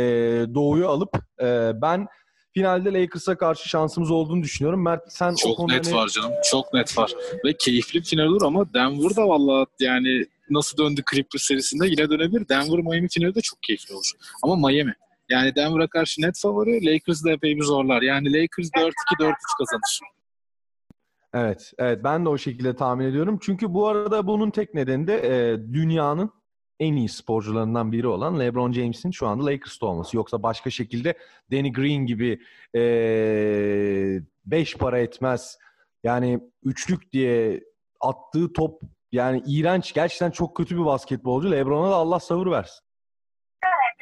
Doğu'yu 0.55 0.87
alıp 0.87 1.09
e, 1.41 1.71
ben 1.81 2.07
finalde 2.53 2.93
Lakers'a 2.93 3.37
karşı 3.37 3.69
şansımız 3.69 4.11
olduğunu 4.11 4.43
düşünüyorum. 4.43 4.83
Mert 4.83 5.01
sen 5.13 5.31
o 5.31 5.35
Çok 5.35 5.57
konuda 5.57 5.73
net 5.73 5.87
ne- 5.87 5.93
var 5.93 6.07
canım. 6.07 6.31
Çok 6.51 6.73
net 6.73 6.97
var. 6.97 7.13
Ve 7.45 7.53
keyifli 7.53 7.99
bir 7.99 8.05
final 8.05 8.25
olur 8.25 8.41
ama 8.41 8.73
Denver 8.73 9.15
da 9.15 9.27
valla 9.27 9.65
yani 9.79 10.25
nasıl 10.49 10.77
döndü 10.77 11.01
Clippers 11.11 11.43
serisinde 11.43 11.87
yine 11.87 12.09
dönebilir. 12.09 12.49
Denver 12.49 12.79
Miami 12.79 13.07
finali 13.07 13.35
de 13.35 13.41
çok 13.41 13.63
keyifli 13.63 13.93
olur. 13.95 14.11
Ama 14.43 14.67
Miami. 14.67 14.93
Yani 15.33 15.55
Denver'a 15.55 15.87
karşı 15.87 16.21
net 16.21 16.39
favori. 16.39 16.85
Lakers 16.85 17.25
da 17.25 17.31
epey 17.31 17.55
bir 17.55 17.63
zorlar. 17.63 18.01
Yani 18.01 18.33
Lakers 18.33 18.69
4-2 18.69 18.91
4-3 19.19 19.33
kazanır. 19.57 19.99
Evet, 21.33 21.73
evet 21.77 22.03
ben 22.03 22.25
de 22.25 22.29
o 22.29 22.37
şekilde 22.37 22.75
tahmin 22.75 23.05
ediyorum. 23.05 23.39
Çünkü 23.41 23.73
bu 23.73 23.87
arada 23.87 24.27
bunun 24.27 24.51
tek 24.51 24.73
nedeni 24.73 25.07
de 25.07 25.17
e, 25.17 25.57
dünyanın 25.73 26.31
en 26.79 26.95
iyi 26.95 27.09
sporcularından 27.09 27.91
biri 27.91 28.07
olan 28.07 28.39
LeBron 28.39 28.71
James'in 28.71 29.11
şu 29.11 29.27
anda 29.27 29.45
Lakers'ta 29.45 29.85
olması. 29.85 30.17
Yoksa 30.17 30.43
başka 30.43 30.69
şekilde 30.69 31.17
Danny 31.51 31.73
Green 31.73 32.05
gibi 32.05 32.39
e, 32.75 32.81
beş 34.45 34.77
para 34.77 34.99
etmez. 34.99 35.57
Yani 36.03 36.39
üçlük 36.63 37.13
diye 37.13 37.63
attığı 38.01 38.53
top 38.53 38.81
yani 39.11 39.43
iğrenç. 39.47 39.93
Gerçekten 39.93 40.31
çok 40.31 40.57
kötü 40.57 40.77
bir 40.77 40.85
basketbolcu. 40.85 41.51
LeBron'a 41.51 41.91
da 41.91 41.95
Allah 41.95 42.19
sabır 42.19 42.51
versin. 42.51 42.82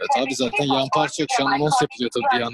Evet 0.01 0.27
abi 0.27 0.35
zaten 0.35 0.65
yan 0.65 0.87
parça 0.93 1.23
yok. 1.23 1.29
Şu 1.37 1.47
an 1.47 1.51
anons 1.51 1.81
yapılıyor 1.81 2.09
tabii 2.13 2.35
bir 2.35 2.39
yandan. 2.39 2.53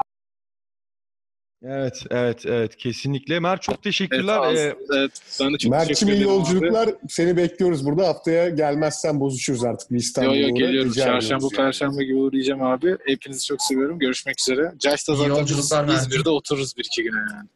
Evet, 1.63 2.03
evet, 2.11 2.45
evet. 2.45 2.77
Kesinlikle. 2.77 3.39
Mert 3.39 3.61
çok 3.61 3.75
Evet, 3.75 3.83
teşekkürler. 3.83 4.37
az- 4.37 4.55
Ee, 4.57 4.75
evet, 4.95 5.11
ben 5.41 5.53
de 5.53 5.57
çok 5.57 5.71
Mert'cim 5.71 5.93
teşekkür 5.93 6.11
iyi 6.13 6.15
ederim 6.15 6.29
abi. 6.29 6.35
yolculuklar. 6.37 6.89
Seni 7.09 7.37
bekliyoruz 7.37 7.85
burada. 7.85 8.07
Haftaya 8.07 8.49
gelmezsen 8.49 9.19
bozuşuruz 9.19 9.63
artık. 9.63 9.89
Bir 9.91 9.95
Yo 9.95 9.99
İstanbul'a 9.99 10.35
yo 10.35 10.47
uğra. 10.47 10.59
geliyorum. 10.59 10.91
Çarşamba, 10.91 11.43
yani. 11.45 11.55
perşembe 11.55 12.03
gibi 12.03 12.15
uğrayacağım 12.15 12.61
abi. 12.63 12.97
Hepinizi 13.05 13.45
çok 13.45 13.61
seviyorum. 13.61 13.99
Görüşmek 13.99 14.39
üzere. 14.39 14.61
İyi 14.85 14.97
zaten 14.97 15.23
yolculuklar. 15.29 15.87
İzmir'de 15.87 16.29
otururuz 16.29 16.77
bir 16.77 16.83
iki 16.85 17.03
güne 17.03 17.19
yani. 17.33 17.47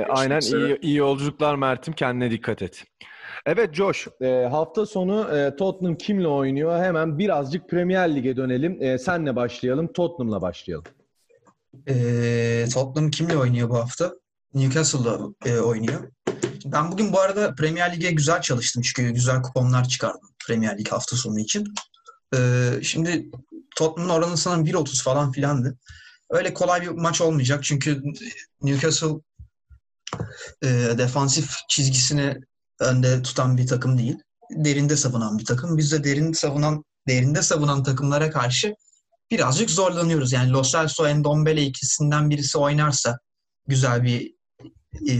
Ee, 0.00 0.04
aynen 0.08 0.38
üzere. 0.38 0.66
iyi, 0.68 0.78
iyi 0.80 0.96
yolculuklar 0.96 1.54
Mert'im 1.54 1.94
kendine 1.94 2.30
dikkat 2.30 2.62
et. 2.62 2.84
Evet 3.48 3.74
Josh 3.74 4.08
e, 4.20 4.48
hafta 4.50 4.86
sonu 4.86 5.36
e, 5.36 5.56
Tottenham 5.56 5.96
kimle 5.96 6.28
oynuyor? 6.28 6.78
Hemen 6.78 7.18
birazcık 7.18 7.70
Premier 7.70 8.16
Lig'e 8.16 8.36
dönelim. 8.36 8.82
E, 8.82 8.98
senle 8.98 9.36
başlayalım. 9.36 9.92
Tottenham'la 9.92 10.42
başlayalım. 10.42 10.84
Ee, 11.88 12.64
Tottenham 12.72 13.10
kimle 13.10 13.36
oynuyor 13.36 13.68
bu 13.68 13.76
hafta? 13.76 14.14
Newcastle'la 14.54 15.20
e, 15.44 15.58
oynuyor. 15.58 16.12
Ben 16.64 16.92
bugün 16.92 17.12
bu 17.12 17.20
arada 17.20 17.54
Premier 17.54 17.96
Lig'e 17.96 18.10
güzel 18.10 18.40
çalıştım 18.42 18.82
çünkü 18.82 19.10
güzel 19.10 19.42
kuponlar 19.42 19.88
çıkardım 19.88 20.30
Premier 20.46 20.78
Lig 20.78 20.88
hafta 20.88 21.16
sonu 21.16 21.40
için. 21.40 21.74
Ee, 22.34 22.70
şimdi 22.82 23.30
Tottenham'ın 23.76 24.14
oranı 24.14 24.36
sanırım 24.36 24.66
1.30 24.66 25.02
falan 25.02 25.32
filandı. 25.32 25.78
Öyle 26.30 26.54
kolay 26.54 26.82
bir 26.82 26.88
maç 26.88 27.20
olmayacak 27.20 27.64
çünkü 27.64 28.02
Newcastle 28.62 29.20
e, 30.62 30.68
defansif 30.98 31.56
çizgisini 31.68 32.40
önde 32.80 33.22
tutan 33.22 33.56
bir 33.56 33.66
takım 33.66 33.98
değil. 33.98 34.16
Derinde 34.50 34.96
savunan 34.96 35.38
bir 35.38 35.44
takım. 35.44 35.78
Biz 35.78 35.92
de 35.92 36.04
derin 36.04 36.32
savunan 36.32 36.84
derinde 37.08 37.42
savunan 37.42 37.82
takımlara 37.82 38.30
karşı 38.30 38.74
birazcık 39.30 39.70
zorlanıyoruz. 39.70 40.32
Yani 40.32 40.52
Lo 40.52 40.62
Celso, 40.62 41.06
Endombele 41.06 41.62
ikisinden 41.62 42.30
birisi 42.30 42.58
oynarsa 42.58 43.18
güzel 43.66 44.02
bir 44.02 44.34
e, 45.08 45.14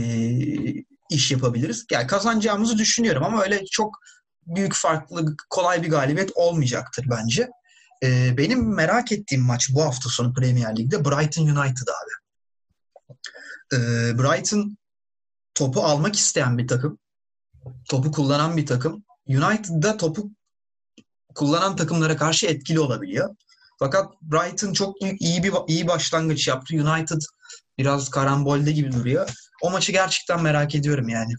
iş 1.09 1.31
yapabiliriz. 1.31 1.85
Yani 1.91 2.07
kazanacağımızı 2.07 2.77
düşünüyorum 2.77 3.23
ama 3.23 3.43
öyle 3.43 3.65
çok 3.65 3.99
büyük 4.45 4.73
farklı, 4.75 5.35
kolay 5.49 5.83
bir 5.83 5.89
galibiyet 5.89 6.31
olmayacaktır 6.35 7.05
bence. 7.09 7.49
E, 8.03 8.37
benim 8.37 8.75
merak 8.75 9.11
ettiğim 9.11 9.41
maç 9.41 9.69
bu 9.73 9.83
hafta 9.83 10.09
sonu 10.09 10.33
Premier 10.33 10.77
Lig'de 10.77 11.05
Brighton 11.05 11.47
United 11.47 11.87
abi. 11.87 12.11
E, 13.73 13.77
Brighton 14.17 14.77
topu 15.53 15.83
almak 15.83 16.15
isteyen 16.15 16.57
bir 16.57 16.67
takım. 16.67 16.99
Topu 17.89 18.11
kullanan 18.11 18.57
bir 18.57 18.65
takım. 18.65 19.03
United'da 19.27 19.97
topu 19.97 20.29
kullanan 21.35 21.75
takımlara 21.75 22.17
karşı 22.17 22.45
etkili 22.47 22.79
olabiliyor. 22.79 23.35
Fakat 23.79 24.13
Brighton 24.21 24.73
çok 24.73 24.95
iyi 25.19 25.43
bir 25.43 25.53
iyi 25.67 25.87
başlangıç 25.87 26.47
yaptı. 26.47 26.75
United 26.75 27.21
biraz 27.77 28.09
karambolde 28.09 28.71
gibi 28.71 28.91
duruyor. 28.91 29.29
O 29.61 29.71
maçı 29.71 29.91
gerçekten 29.91 30.43
merak 30.43 30.75
ediyorum 30.75 31.09
yani. 31.09 31.33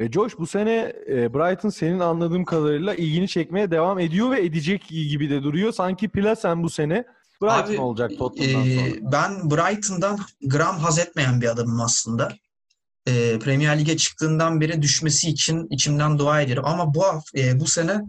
E, 0.00 0.12
Josh 0.12 0.38
bu 0.38 0.46
sene 0.46 0.92
e, 1.08 1.34
Brighton 1.34 1.68
senin 1.68 2.00
anladığım 2.00 2.44
kadarıyla 2.44 2.94
ilgini 2.94 3.28
çekmeye 3.28 3.70
devam 3.70 3.98
ediyor 3.98 4.30
ve 4.30 4.44
edecek 4.44 4.88
gibi 4.88 5.30
de 5.30 5.42
duruyor. 5.42 5.72
Sanki 5.72 6.08
Plasen 6.08 6.62
bu 6.62 6.70
sene 6.70 7.04
Brighton 7.42 7.72
Abi, 7.72 7.80
olacak 7.80 8.10
Tottenham'dan 8.18 8.68
Ee, 8.68 8.90
sonra. 8.90 9.12
ben 9.12 9.50
Brighton'dan 9.50 10.18
gram 10.42 10.78
haz 10.78 10.98
etmeyen 10.98 11.40
bir 11.40 11.48
adamım 11.48 11.80
aslında. 11.80 12.32
Ee, 13.08 13.38
Premier 13.38 13.78
Lig'e 13.78 13.96
çıktığından 13.96 14.60
beri 14.60 14.82
düşmesi 14.82 15.30
için 15.30 15.66
içimden 15.70 16.18
dua 16.18 16.40
ederim. 16.40 16.64
Ama 16.64 16.94
bu 16.94 17.04
e, 17.36 17.60
bu 17.60 17.66
sene 17.66 18.00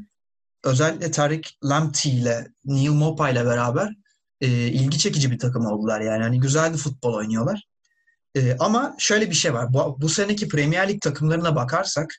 özellikle 0.63 1.11
Tarık 1.11 1.45
Lamptey 1.63 2.19
ile 2.19 2.47
Neil 2.65 2.89
Mopa 2.89 3.29
ile 3.29 3.45
beraber 3.45 3.95
e, 4.41 4.47
ilgi 4.47 4.97
çekici 4.97 5.31
bir 5.31 5.39
takım 5.39 5.65
oldular. 5.65 6.01
Yani 6.01 6.23
hani 6.23 6.39
güzel 6.39 6.73
bir 6.73 6.77
futbol 6.77 7.13
oynuyorlar. 7.13 7.63
E, 8.35 8.57
ama 8.59 8.95
şöyle 8.97 9.29
bir 9.29 9.35
şey 9.35 9.53
var. 9.53 9.73
Bu, 9.73 9.97
bu 10.01 10.09
seneki 10.09 10.47
Premier 10.47 10.89
Lig 10.89 11.01
takımlarına 11.01 11.55
bakarsak 11.55 12.15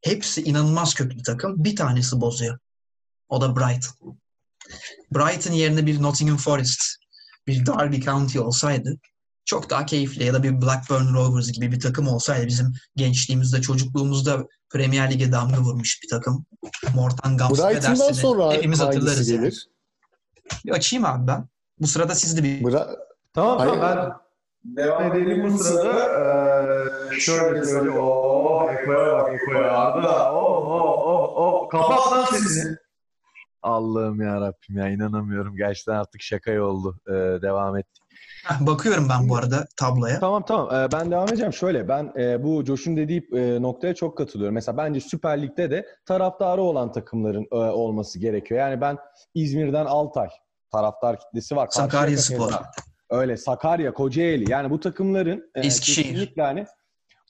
hepsi 0.00 0.42
inanılmaz 0.42 0.94
köklü 0.94 1.22
takım. 1.22 1.64
Bir 1.64 1.76
tanesi 1.76 2.20
bozuyor. 2.20 2.58
O 3.28 3.40
da 3.40 3.56
Brighton. 3.56 4.18
Brighton 5.14 5.52
yerine 5.52 5.86
bir 5.86 6.02
Nottingham 6.02 6.36
Forest, 6.36 6.82
bir 7.46 7.66
Derby 7.66 8.00
County 8.00 8.38
olsaydı 8.38 8.98
çok 9.46 9.70
daha 9.70 9.86
keyifli 9.86 10.24
ya 10.24 10.34
da 10.34 10.42
bir 10.42 10.62
Blackburn 10.62 11.14
Rovers 11.14 11.52
gibi 11.52 11.72
bir 11.72 11.80
takım 11.80 12.08
olsaydı 12.08 12.46
bizim 12.46 12.74
gençliğimizde, 12.96 13.60
çocukluğumuzda 13.60 14.46
Premier 14.70 15.10
Lig'e 15.10 15.32
damga 15.32 15.60
vurmuş 15.60 16.00
bir 16.02 16.08
takım. 16.08 16.46
Mortan 16.94 17.36
Gams'ı 17.36 17.54
Brighton'dan 17.68 17.98
dersini 17.98 18.14
sonra 18.14 18.52
hepimiz 18.52 18.80
hatırlarız 18.80 19.16
hangisi 19.16 19.32
yani. 19.32 19.40
gelir? 19.40 19.68
Bir 20.66 20.70
açayım 20.70 21.04
abi 21.04 21.26
ben. 21.26 21.48
Bu 21.80 21.86
sırada 21.86 22.14
siz 22.14 22.36
de 22.36 22.42
bir 22.42 22.60
Bra- 22.62 22.96
Tamam 23.34 23.58
Hayır. 23.58 23.72
tamam 23.72 24.20
ben 24.64 24.76
devam 24.76 25.12
edelim 25.12 25.52
bu 25.54 25.58
sırada. 25.58 26.02
Ee, 27.12 27.20
şöyle 27.20 27.64
söyle. 27.64 27.90
Oo, 27.90 28.70
Eko'ya 28.70 29.12
bak 29.12 29.34
Eko'ya. 29.34 29.70
Arda. 29.70 30.32
Oh, 30.32 30.66
oh, 30.66 31.06
oh, 31.06 31.32
oh. 31.36 31.68
Kapat 31.68 32.12
lan 32.12 32.24
sesini. 32.24 32.76
Allah'ım 33.62 34.20
ya 34.20 34.40
Rabbim 34.40 34.76
ya 34.76 34.88
inanamıyorum. 34.88 35.56
Gerçekten 35.56 35.92
artık 35.94 36.22
şaka 36.22 36.62
oldu. 36.62 37.00
Ee, 37.08 37.12
devam 37.42 37.76
et. 37.76 37.86
Bakıyorum 38.60 39.08
ben 39.08 39.28
bu 39.28 39.36
arada 39.36 39.66
tabloya. 39.76 40.20
Tamam 40.20 40.44
tamam 40.46 40.74
Ee, 40.74 40.92
ben 40.92 41.10
devam 41.10 41.28
edeceğim. 41.28 41.52
Şöyle 41.52 41.88
ben 41.88 42.12
e, 42.18 42.42
bu 42.42 42.64
Josh'un 42.64 42.96
dediği 42.96 43.28
e, 43.32 43.62
noktaya 43.62 43.94
çok 43.94 44.18
katılıyorum. 44.18 44.54
Mesela 44.54 44.76
bence 44.76 45.00
Süper 45.00 45.42
Lig'de 45.42 45.70
de 45.70 45.86
taraftarı 46.06 46.62
olan 46.62 46.92
takımların 46.92 47.46
e, 47.52 47.56
olması 47.56 48.18
gerekiyor. 48.18 48.60
Yani 48.60 48.80
ben 48.80 48.98
İzmir'den 49.34 49.86
Altay 49.86 50.28
taraftar 50.72 51.20
kitlesi 51.20 51.56
var. 51.56 51.68
Sakarya 51.70 52.18
Spor. 52.18 52.52
Öyle 53.10 53.36
Sakarya, 53.36 53.94
Kocaeli 53.94 54.50
yani 54.50 54.70
bu 54.70 54.80
takımların 54.80 55.50
Eskişehir. 55.54 56.08
kesinlikle 56.08 56.42
hani 56.42 56.66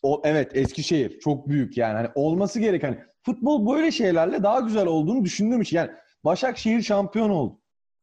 o, 0.02 0.22
evet 0.24 0.56
Eskişehir 0.56 1.20
çok 1.20 1.48
büyük 1.48 1.76
yani 1.76 1.96
hani 1.96 2.08
olması 2.14 2.60
gereken 2.60 2.88
hani 2.88 2.98
futbol 3.22 3.74
böyle 3.74 3.90
şeylerle 3.92 4.42
daha 4.42 4.60
güzel 4.60 4.86
olduğunu 4.86 5.24
düşündüğüm 5.24 5.60
için 5.60 5.76
yani 5.76 5.90
Başakşehir 6.24 6.82
şampiyon 6.82 7.30
oldu. 7.30 7.60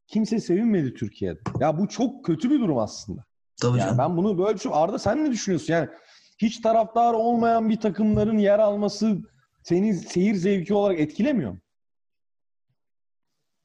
Kimse 0.08 0.40
sevinmedi 0.40 0.94
Türkiye'de. 0.94 1.40
Ya 1.60 1.78
bu 1.80 1.88
çok 1.88 2.26
kötü 2.26 2.50
bir 2.52 2.60
durum 2.60 2.78
aslında. 2.78 3.24
Tabii 3.62 3.78
Yani 3.78 3.86
canım. 3.88 3.98
ben 3.98 4.18
bunu 4.18 4.38
böyle 4.38 4.58
düşünüyorum. 4.58 4.84
Arda 4.84 5.00
sen 5.00 5.24
ne 5.26 5.32
düşünüyorsun? 5.32 5.74
Yani 5.74 5.90
hiç 6.38 6.62
taraftar 6.62 7.14
olmayan 7.14 7.70
bir 7.70 7.80
takımların 7.80 8.38
yer 8.38 8.60
alması 8.60 9.18
seni 9.64 9.94
seyir 9.94 10.36
zevki 10.36 10.74
olarak 10.74 11.00
etkilemiyor 11.00 11.52
mu? 11.52 11.60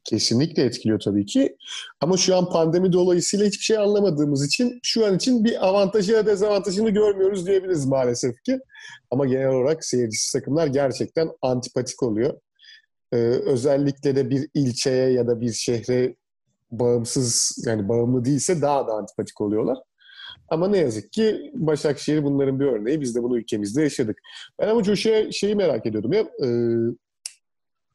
Kesinlikle 0.05 0.62
etkiliyor 0.64 1.01
tabii 1.01 1.27
ki. 1.27 1.57
Ama 2.01 2.16
şu 2.16 2.37
an 2.37 2.51
pandemi 2.51 2.92
dolayısıyla 2.92 3.46
hiçbir 3.46 3.64
şey 3.64 3.79
anlamadığımız 3.79 4.46
için 4.46 4.81
şu 4.83 5.07
an 5.07 5.16
için 5.16 5.44
bir 5.44 5.66
avantajı 5.68 6.12
ya 6.12 6.27
dezavantajını 6.27 6.90
görmüyoruz 6.90 7.46
diyebiliriz 7.46 7.87
maalesef 7.87 8.42
ki. 8.42 8.59
Ama 9.11 9.27
genel 9.27 9.48
olarak 9.48 9.85
seyircisi 9.85 10.33
takımlar 10.38 10.66
gerçekten 10.66 11.29
antipatik 11.42 12.03
oluyor. 12.03 12.40
Ee, 13.12 13.16
özellikle 13.46 14.16
de 14.16 14.31
bir 14.31 14.48
ilçeye 14.55 15.11
ya 15.12 15.27
da 15.27 15.40
bir 15.40 15.53
şehre 15.53 16.14
bağımsız 16.70 17.59
yani 17.66 17.88
bağımlı 17.88 18.24
değilse 18.24 18.62
daha 18.62 18.87
da 18.87 18.92
antipatik 18.92 19.40
oluyorlar. 19.40 19.78
Ama 20.48 20.68
ne 20.68 20.78
yazık 20.78 21.12
ki 21.12 21.52
Başakşehir 21.54 22.24
bunların 22.24 22.61
bir 22.61 22.66
örneği. 22.66 23.00
Biz 23.00 23.14
de 23.14 23.22
bunu 23.22 23.38
ülkemizde 23.38 23.83
yaşadık. 23.83 24.18
Ben 24.59 24.68
ama 24.68 24.85
Josh'a 24.85 25.33
şeyi 25.33 25.54
merak 25.54 25.87
ediyordum 25.87 26.12
ya. 26.12 26.20
e, 26.20 26.48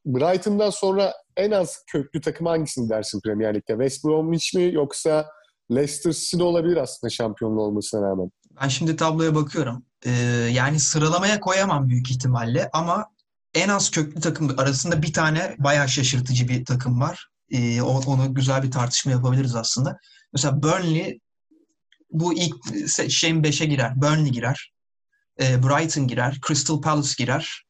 Brighton'dan 0.05 0.69
sonra 0.69 1.13
en 1.37 1.51
az 1.51 1.83
köklü 1.87 2.21
takım 2.21 2.47
hangisini 2.47 2.89
dersin 2.89 3.21
Premier 3.21 3.55
Lig'de? 3.55 3.73
West 3.73 4.05
Bromwich 4.05 4.55
mi 4.55 4.73
yoksa 4.73 5.25
Leicester 5.71 6.11
City 6.11 6.43
olabilir 6.43 6.77
aslında 6.77 7.09
şampiyonluğu 7.11 7.61
olmasına 7.61 8.09
rağmen. 8.09 8.31
Ben 8.61 8.67
şimdi 8.67 8.95
tabloya 8.95 9.35
bakıyorum. 9.35 9.85
Ee, 10.05 10.11
yani 10.53 10.79
sıralamaya 10.79 11.39
koyamam 11.39 11.89
büyük 11.89 12.11
ihtimalle 12.11 12.69
ama 12.73 13.05
en 13.53 13.69
az 13.69 13.91
köklü 13.91 14.21
takım 14.21 14.55
arasında 14.57 15.01
bir 15.01 15.13
tane 15.13 15.55
bayağı 15.59 15.89
şaşırtıcı 15.89 16.47
bir 16.47 16.65
takım 16.65 17.01
var. 17.01 17.32
O- 17.81 18.01
onu 18.05 18.33
güzel 18.33 18.63
bir 18.63 18.71
tartışma 18.71 19.11
yapabiliriz 19.11 19.55
aslında. 19.55 19.99
Mesela 20.33 20.63
Burnley 20.63 21.19
bu 22.11 22.33
ilk 22.33 22.55
şeyin 23.11 23.43
5'e 23.43 23.65
girer. 23.65 24.01
Burnley 24.01 24.31
girer. 24.31 24.73
Ee, 25.41 25.63
Brighton 25.63 26.07
girer. 26.07 26.37
Crystal 26.47 26.81
Palace 26.81 27.13
girer. 27.17 27.63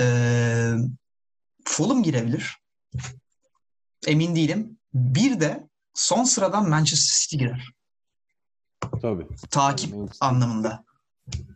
Ee, 0.00 0.72
Fulham 1.64 2.02
girebilir. 2.02 2.56
Emin 4.06 4.36
değilim. 4.36 4.78
Bir 4.94 5.40
de 5.40 5.68
son 5.94 6.24
sıradan 6.24 6.68
Manchester 6.68 7.18
City 7.22 7.36
girer. 7.36 7.68
Tabii. 9.02 9.26
Takip 9.50 9.94
anlamında. 10.20 10.84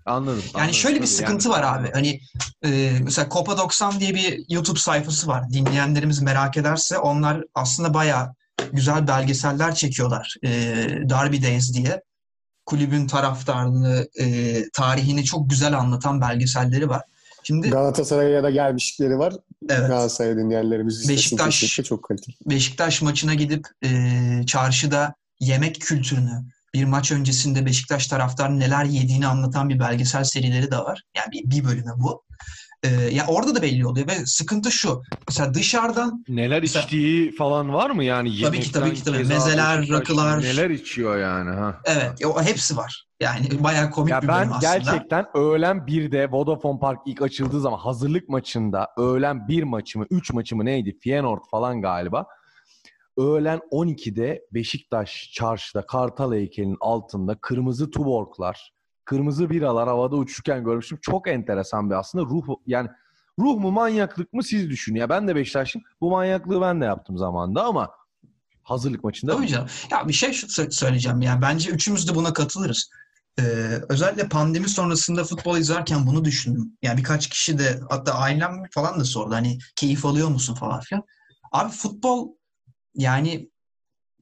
Anladım. 0.06 0.42
Yani 0.54 0.62
anladım. 0.62 0.74
şöyle 0.74 1.02
bir 1.02 1.06
sıkıntı 1.06 1.48
yani- 1.48 1.58
var 1.58 1.78
abi. 1.78 1.90
Hani 1.92 2.20
e, 2.64 2.92
mesela 3.02 3.28
Copa 3.30 3.58
90 3.58 4.00
diye 4.00 4.14
bir 4.14 4.44
YouTube 4.48 4.78
sayfası 4.78 5.26
var. 5.26 5.50
Dinleyenlerimiz 5.52 6.22
merak 6.22 6.56
ederse 6.56 6.98
onlar 6.98 7.42
aslında 7.54 7.94
bayağı 7.94 8.34
güzel 8.72 9.08
belgeseller 9.08 9.74
çekiyorlar. 9.74 10.36
E, 10.44 10.48
Derby 11.10 11.42
Days 11.42 11.74
diye. 11.74 12.02
Kulübün 12.66 13.06
taraftarını, 13.06 14.08
e, 14.20 14.56
tarihini 14.70 15.24
çok 15.24 15.50
güzel 15.50 15.78
anlatan 15.78 16.20
belgeselleri 16.20 16.88
var. 16.88 17.02
Şimdi 17.42 17.70
Galatasaray'a 17.70 18.42
da 18.42 18.50
gelmişlikleri 18.50 19.18
var. 19.18 19.34
evet. 19.68 19.88
Galatasaray 19.88 20.36
dinleyenlerimiz 20.36 21.08
Beşiktaş- 21.08 21.82
çok 21.82 22.04
kaliteli. 22.04 22.36
Beşiktaş 22.46 23.02
maçına 23.02 23.34
gidip 23.34 23.66
e, 23.84 23.90
çarşıda 24.46 25.14
yemek 25.40 25.80
kültürünü, 25.80 26.44
bir 26.74 26.84
maç 26.84 27.12
öncesinde 27.12 27.66
Beşiktaş 27.66 28.06
taraftarının 28.06 28.60
neler 28.60 28.84
yediğini 28.84 29.26
anlatan 29.26 29.68
bir 29.68 29.78
belgesel 29.80 30.24
serileri 30.24 30.70
de 30.70 30.76
var. 30.78 31.02
Yani 31.16 31.26
bir, 31.32 31.50
bir 31.56 31.64
bölümü 31.64 31.92
bu. 31.96 32.22
E, 32.82 32.88
ya 32.88 33.26
orada 33.28 33.54
da 33.54 33.62
belli 33.62 33.86
oluyor 33.86 34.06
ve 34.08 34.26
sıkıntı 34.26 34.72
şu. 34.72 35.02
Mesela 35.28 35.54
dışarıdan 35.54 36.24
Neler 36.28 36.60
Mesela- 36.60 36.82
içtiği 36.84 37.34
falan 37.36 37.72
var 37.74 37.90
mı 37.90 38.04
yani? 38.04 38.40
Tabii 38.42 38.60
ki, 38.60 38.72
tabii 38.72 38.84
Yemekten 38.84 39.12
ki, 39.12 39.18
tabii. 39.18 39.34
Mezeler, 39.34 39.88
rakılar. 39.88 40.42
Neler 40.42 40.70
içiyor 40.70 41.18
yani 41.18 41.50
ha? 41.50 41.80
evet 41.84 42.24
o 42.26 42.42
hepsi 42.42 42.76
var. 42.76 43.06
Yani 43.20 43.46
bayağı 43.64 43.90
komik 43.90 44.10
Ya 44.10 44.22
bir 44.22 44.28
ben 44.28 44.40
bölüm 44.40 44.52
aslında. 44.52 44.76
gerçekten 44.78 45.26
öğlen 45.34 45.76
1'de 45.76 46.30
Vodafone 46.30 46.78
Park 46.80 46.98
ilk 47.06 47.22
açıldığı 47.22 47.60
zaman 47.60 47.78
hazırlık 47.78 48.28
maçında 48.28 48.88
öğlen 48.98 49.48
1 49.48 49.62
maçı 49.62 49.98
mı 49.98 50.06
3 50.10 50.32
maçı 50.32 50.56
mı 50.56 50.64
neydi? 50.64 50.98
Feyenoord 51.04 51.42
falan 51.50 51.80
galiba. 51.82 52.26
Öğlen 53.20 53.60
12'de 53.72 54.46
Beşiktaş 54.52 55.30
çarşıda 55.32 55.86
Kartal 55.86 56.32
heykelinin 56.32 56.76
altında 56.80 57.38
kırmızı 57.40 57.90
tuborglar, 57.90 58.72
kırmızı 59.04 59.50
biralar 59.50 59.88
havada 59.88 60.16
uçuşurken 60.16 60.64
görmüştüm. 60.64 60.98
Çok 61.02 61.28
enteresan 61.28 61.90
bir 61.90 61.94
aslında 61.94 62.24
ruh 62.24 62.44
yani 62.66 62.88
ruh 63.38 63.58
mu 63.58 63.70
manyaklık 63.70 64.32
mı 64.32 64.42
siz 64.42 64.70
düşünün. 64.70 64.98
Ya 64.98 65.08
ben 65.08 65.28
de 65.28 65.36
Beşiktaş'ım. 65.36 65.82
Bu 66.00 66.10
manyaklığı 66.10 66.60
ben 66.60 66.80
de 66.80 66.84
yaptım 66.84 67.18
zamanında 67.18 67.64
ama 67.64 67.90
hazırlık 68.62 69.04
maçında 69.04 69.36
Tabii 69.36 69.48
canım. 69.48 69.68
Ya 69.90 70.08
bir 70.08 70.12
şey 70.12 70.32
söyleyeceğim. 70.70 71.22
Yani 71.22 71.42
bence 71.42 71.70
üçümüz 71.70 72.08
de 72.08 72.14
buna 72.14 72.32
katılırız. 72.32 72.90
Ee, 73.38 73.42
özellikle 73.88 74.28
pandemi 74.28 74.68
sonrasında 74.68 75.24
futbol 75.24 75.58
izlerken 75.58 76.06
bunu 76.06 76.24
düşündüm. 76.24 76.72
Yani 76.82 76.98
birkaç 76.98 77.28
kişi 77.28 77.58
de 77.58 77.80
hatta 77.90 78.12
ailem 78.12 78.62
falan 78.70 79.00
da 79.00 79.04
sordu. 79.04 79.34
Hani 79.34 79.58
keyif 79.76 80.06
alıyor 80.06 80.28
musun 80.28 80.54
falan 80.54 80.80
filan. 80.80 81.04
Abi 81.52 81.70
futbol 81.70 82.39
yani 82.94 83.50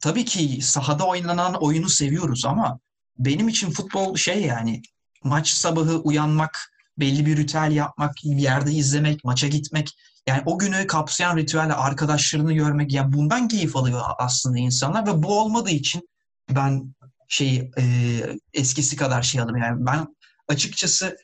tabii 0.00 0.24
ki 0.24 0.58
sahada 0.62 1.06
oynanan 1.06 1.54
oyunu 1.54 1.88
seviyoruz 1.88 2.44
ama 2.44 2.78
benim 3.18 3.48
için 3.48 3.70
futbol 3.70 4.16
şey 4.16 4.42
yani 4.42 4.82
maç 5.24 5.48
sabahı 5.48 5.98
uyanmak, 5.98 6.72
belli 6.98 7.26
bir 7.26 7.36
ritüel 7.36 7.72
yapmak, 7.72 8.14
bir 8.24 8.36
yerde 8.36 8.72
izlemek, 8.72 9.24
maça 9.24 9.48
gitmek. 9.48 9.98
Yani 10.26 10.42
o 10.46 10.58
günü 10.58 10.86
kapsayan 10.86 11.36
ritüelle 11.36 11.72
arkadaşlarını 11.72 12.52
görmek 12.52 12.92
yani 12.92 13.12
bundan 13.12 13.48
keyif 13.48 13.76
alıyor 13.76 14.02
aslında 14.18 14.58
insanlar 14.58 15.06
ve 15.06 15.22
bu 15.22 15.40
olmadığı 15.40 15.70
için 15.70 16.08
ben 16.50 16.94
şey 17.28 17.70
e, 17.78 17.84
eskisi 18.54 18.96
kadar 18.96 19.22
şey 19.22 19.40
aldım 19.40 19.56
yani 19.56 19.86
ben 19.86 20.06
açıkçası 20.48 21.16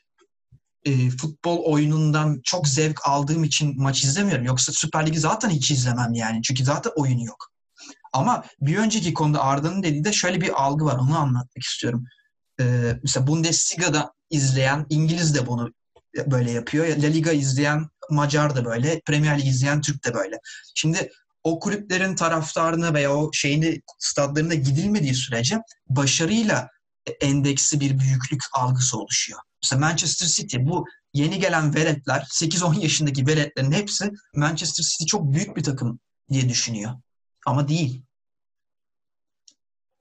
e, 0.85 1.11
futbol 1.11 1.64
oyunundan 1.64 2.40
çok 2.44 2.68
zevk 2.68 3.09
aldığım 3.09 3.44
için 3.44 3.83
maç 3.83 4.05
izlemiyorum. 4.05 4.44
Yoksa 4.44 4.73
Süper 4.73 5.07
Lig'i 5.07 5.20
zaten 5.20 5.51
hiç 5.51 5.70
izlemem 5.70 6.14
yani. 6.14 6.42
Çünkü 6.42 6.64
zaten 6.64 6.92
oyunu 6.97 7.25
yok. 7.25 7.51
Ama 8.12 8.44
bir 8.61 8.77
önceki 8.77 9.14
konuda 9.14 9.44
Arda'nın 9.44 9.83
dediği 9.83 10.05
de 10.05 10.12
şöyle 10.12 10.40
bir 10.40 10.62
algı 10.62 10.85
var. 10.85 10.99
Onu 10.99 11.18
anlatmak 11.18 11.64
istiyorum. 11.64 12.05
Ee, 12.61 12.99
mesela 13.03 13.27
Bundesliga'da 13.27 14.12
izleyen 14.31 14.87
İngiliz 14.90 15.35
de 15.35 15.47
bunu 15.47 15.73
böyle 16.27 16.51
yapıyor. 16.51 16.87
La 16.87 17.07
Liga 17.07 17.33
izleyen 17.33 17.88
Macar 18.11 18.57
da 18.57 18.64
böyle. 18.64 19.01
Premier 19.07 19.38
Lig 19.38 19.47
izleyen 19.47 19.81
Türk 19.81 20.05
de 20.05 20.14
böyle. 20.14 20.37
Şimdi 20.75 21.11
o 21.44 21.59
kulüplerin 21.59 22.14
taraftarına 22.14 22.94
veya 22.94 23.16
o 23.16 23.31
şeyini 23.33 23.81
stadlarına 23.99 24.55
gidilmediği 24.55 25.14
sürece 25.14 25.59
başarıyla 25.88 26.68
endeksi 27.20 27.81
bir 27.81 27.99
büyüklük 27.99 28.40
algısı 28.53 28.99
oluşuyor. 28.99 29.40
Mesela 29.64 29.81
Manchester 29.81 30.27
City 30.27 30.57
bu 30.61 30.85
yeni 31.14 31.38
gelen 31.38 31.74
veletler 31.74 32.27
8-10 32.31 32.81
yaşındaki 32.81 33.27
veletlerin 33.27 33.72
hepsi 33.72 34.11
Manchester 34.35 34.85
City 34.85 35.05
çok 35.05 35.33
büyük 35.33 35.57
bir 35.57 35.62
takım 35.62 35.98
diye 36.31 36.48
düşünüyor. 36.48 36.92
Ama 37.46 37.68
değil. 37.68 38.03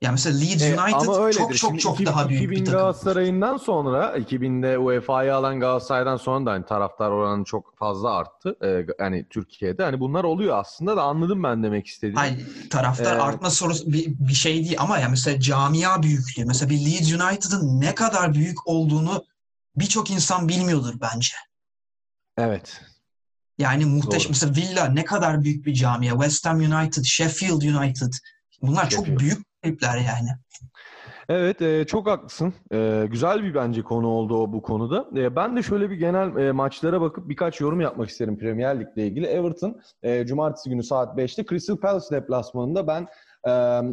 Yani 0.02 0.12
mesela 0.12 0.38
Leeds 0.38 0.62
E, 0.62 0.80
United 0.80 1.06
çok 1.06 1.32
çok 1.32 1.56
Şimdi 1.56 1.78
çok 1.78 1.94
iki- 1.94 2.06
daha 2.06 2.28
büyük 2.28 2.42
2000 2.42 2.56
bir 2.60 2.64
takım. 2.64 2.80
Galatasaray'ından 2.80 3.56
sonra 3.56 4.16
2000'de 4.18 4.78
UEFA'yı 4.78 5.34
alan 5.34 5.60
Galatasaray'dan 5.60 6.16
sonra 6.16 6.46
da 6.46 6.50
hani 6.50 6.64
taraftar 6.66 7.10
oranı 7.10 7.44
çok 7.44 7.78
fazla 7.78 8.10
arttı. 8.10 8.56
Ee, 8.64 8.86
hani 8.98 9.26
Türkiye'de 9.30 9.82
hani 9.84 10.00
bunlar 10.00 10.24
oluyor 10.24 10.58
aslında 10.58 10.96
da 10.96 11.02
anladım 11.02 11.42
ben 11.42 11.62
demek 11.62 11.86
istediğini. 11.86 12.16
Hayır, 12.18 12.46
taraftar 12.70 13.16
Ee, 13.16 13.20
artma 13.20 13.50
sorusu 13.50 13.92
bir, 13.92 14.06
bir 14.18 14.34
şey 14.34 14.54
değil 14.64 14.76
ama 14.78 14.98
ya 14.98 15.08
mesela 15.08 15.40
camia 15.40 16.02
büyüklüğü. 16.02 16.44
Mesela 16.44 16.70
bir 16.70 16.78
Leeds 16.86 17.12
United'ın 17.12 17.80
ne 17.80 17.94
kadar 17.94 18.34
büyük 18.34 18.66
olduğunu 18.68 19.24
birçok 19.76 20.10
insan 20.10 20.48
bilmiyordur 20.48 20.94
bence. 21.00 21.36
Evet. 22.38 22.80
Yani 23.58 23.84
muhteşem. 23.84 24.30
Mesela 24.30 24.54
Villa 24.54 24.86
ne 24.86 25.04
kadar 25.04 25.42
büyük 25.42 25.66
bir 25.66 25.74
camia. 25.74 26.12
West 26.12 26.46
Ham 26.46 26.58
United, 26.58 27.04
Sheffield 27.04 27.62
United. 27.62 28.12
Bunlar 28.62 28.90
çok 28.90 29.06
Sheffield. 29.06 29.20
büyük 29.20 29.38
kulüpler 29.62 29.96
yani. 29.96 30.28
Evet, 31.28 31.62
e, 31.62 31.84
çok 31.86 32.06
haklısın. 32.06 32.54
E, 32.72 33.06
güzel 33.10 33.42
bir 33.42 33.54
bence 33.54 33.82
konu 33.82 34.06
oldu 34.06 34.36
o 34.36 34.52
bu 34.52 34.62
konuda. 34.62 35.08
E, 35.16 35.36
ben 35.36 35.56
de 35.56 35.62
şöyle 35.62 35.90
bir 35.90 35.96
genel 35.96 36.36
e, 36.36 36.52
maçlara 36.52 37.00
bakıp 37.00 37.28
birkaç 37.28 37.60
yorum 37.60 37.80
yapmak 37.80 38.08
isterim 38.08 38.38
Premier 38.38 38.80
Lig'le 38.80 38.96
ilgili. 39.06 39.26
Everton, 39.26 39.80
e, 40.02 40.26
Cumartesi 40.26 40.70
günü 40.70 40.82
saat 40.82 41.18
5'te 41.18 41.44
Crystal 41.44 41.76
Palace 41.76 42.06
deplasmanında 42.10 42.86
ben 42.86 43.06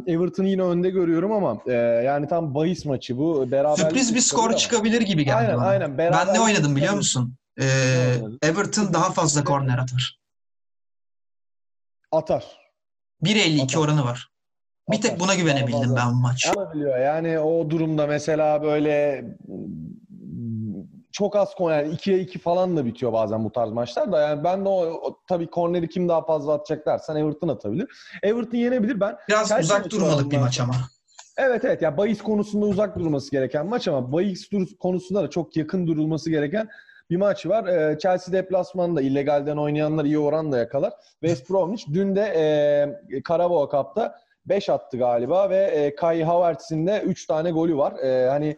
Everton'ı 0.06 0.48
yine 0.48 0.62
önde 0.62 0.90
görüyorum 0.90 1.32
ama 1.32 1.58
e, 1.66 1.72
yani 2.04 2.28
tam 2.28 2.54
bahis 2.54 2.84
maçı 2.84 3.18
bu. 3.18 3.50
Beraber 3.50 3.76
Sürpriz 3.76 4.14
bir 4.14 4.20
skor 4.20 4.52
çıkabilir 4.52 5.00
gibi 5.00 5.24
geldi 5.24 5.36
Aynen, 5.36 5.56
bana. 5.56 5.66
aynen. 5.66 5.98
Ben 5.98 6.34
ne 6.34 6.40
oynadım 6.40 6.76
biliyor 6.76 6.94
musun? 6.94 7.34
Ee? 7.60 8.14
Everton 8.42 8.92
daha 8.92 9.10
fazla 9.12 9.44
korner 9.44 9.78
atar. 9.78 10.18
Atar. 12.12 12.44
1.52 13.24 13.62
Atar. 13.62 13.80
oranı 13.80 14.04
var. 14.04 14.28
Bir 14.90 15.00
tek 15.00 15.20
buna 15.20 15.34
güvenebildim 15.34 15.96
ben 15.96 16.10
bu 16.12 16.14
maç. 16.14 16.46
Olabiliyor. 16.56 16.98
Yani 16.98 17.38
o 17.38 17.70
durumda 17.70 18.06
mesela 18.06 18.62
böyle 18.62 19.24
çok 21.12 21.36
az 21.36 21.54
korner, 21.54 21.84
2'ye 21.84 22.18
2 22.18 22.38
falan 22.38 22.76
da 22.76 22.84
bitiyor 22.86 23.12
bazen 23.12 23.44
bu 23.44 23.52
tarz 23.52 23.70
maçlar 23.70 24.12
da. 24.12 24.20
Yani 24.20 24.44
ben 24.44 24.64
de 24.64 24.68
o, 24.68 24.82
o 24.84 25.18
tabii 25.28 25.50
korneri 25.50 25.88
kim 25.88 26.08
daha 26.08 26.24
fazla 26.24 26.52
atacak 26.52 26.86
dersen 26.86 27.16
Everton 27.16 27.48
atabilir. 27.48 27.88
Everton 28.22 28.58
yenebilir. 28.58 29.00
Ben 29.00 29.16
Biraz 29.28 29.48
Chelsea 29.48 29.64
uzak 29.78 29.90
durmalık 29.90 30.32
bir 30.32 30.38
maç 30.38 30.60
ama. 30.60 30.72
Evet 31.36 31.64
evet 31.64 31.82
ya 31.82 31.96
bahis 31.96 32.22
konusunda 32.22 32.66
uzak 32.66 32.98
durması 32.98 33.30
gereken 33.30 33.66
maç 33.66 33.88
ama 33.88 34.12
bahis 34.12 34.52
dur- 34.52 34.76
konusunda 34.80 35.22
da 35.22 35.30
çok 35.30 35.56
yakın 35.56 35.86
durulması 35.86 36.30
gereken 36.30 36.68
bir 37.10 37.16
maç 37.16 37.46
var. 37.46 37.66
Ee, 37.66 37.98
Chelsea 37.98 38.32
deplasmanında 38.32 39.02
illegalden 39.02 39.56
oynayanlar 39.56 40.04
iyi 40.04 40.18
oran 40.18 40.52
da 40.52 40.58
yakalar. 40.58 40.92
West 41.20 41.50
Bromwich 41.50 41.84
dün 41.94 42.16
de 42.16 42.22
e, 43.16 43.22
Carabao 43.28 43.68
Cup'ta 43.70 44.14
5 44.46 44.68
attı 44.68 44.98
galiba 44.98 45.50
ve 45.50 45.56
e, 45.56 45.94
Kai 45.94 46.22
Havertz'in 46.24 46.86
de 46.86 47.00
3 47.06 47.26
tane 47.26 47.50
golü 47.50 47.76
var. 47.76 47.92
E, 47.98 48.28
hani 48.28 48.56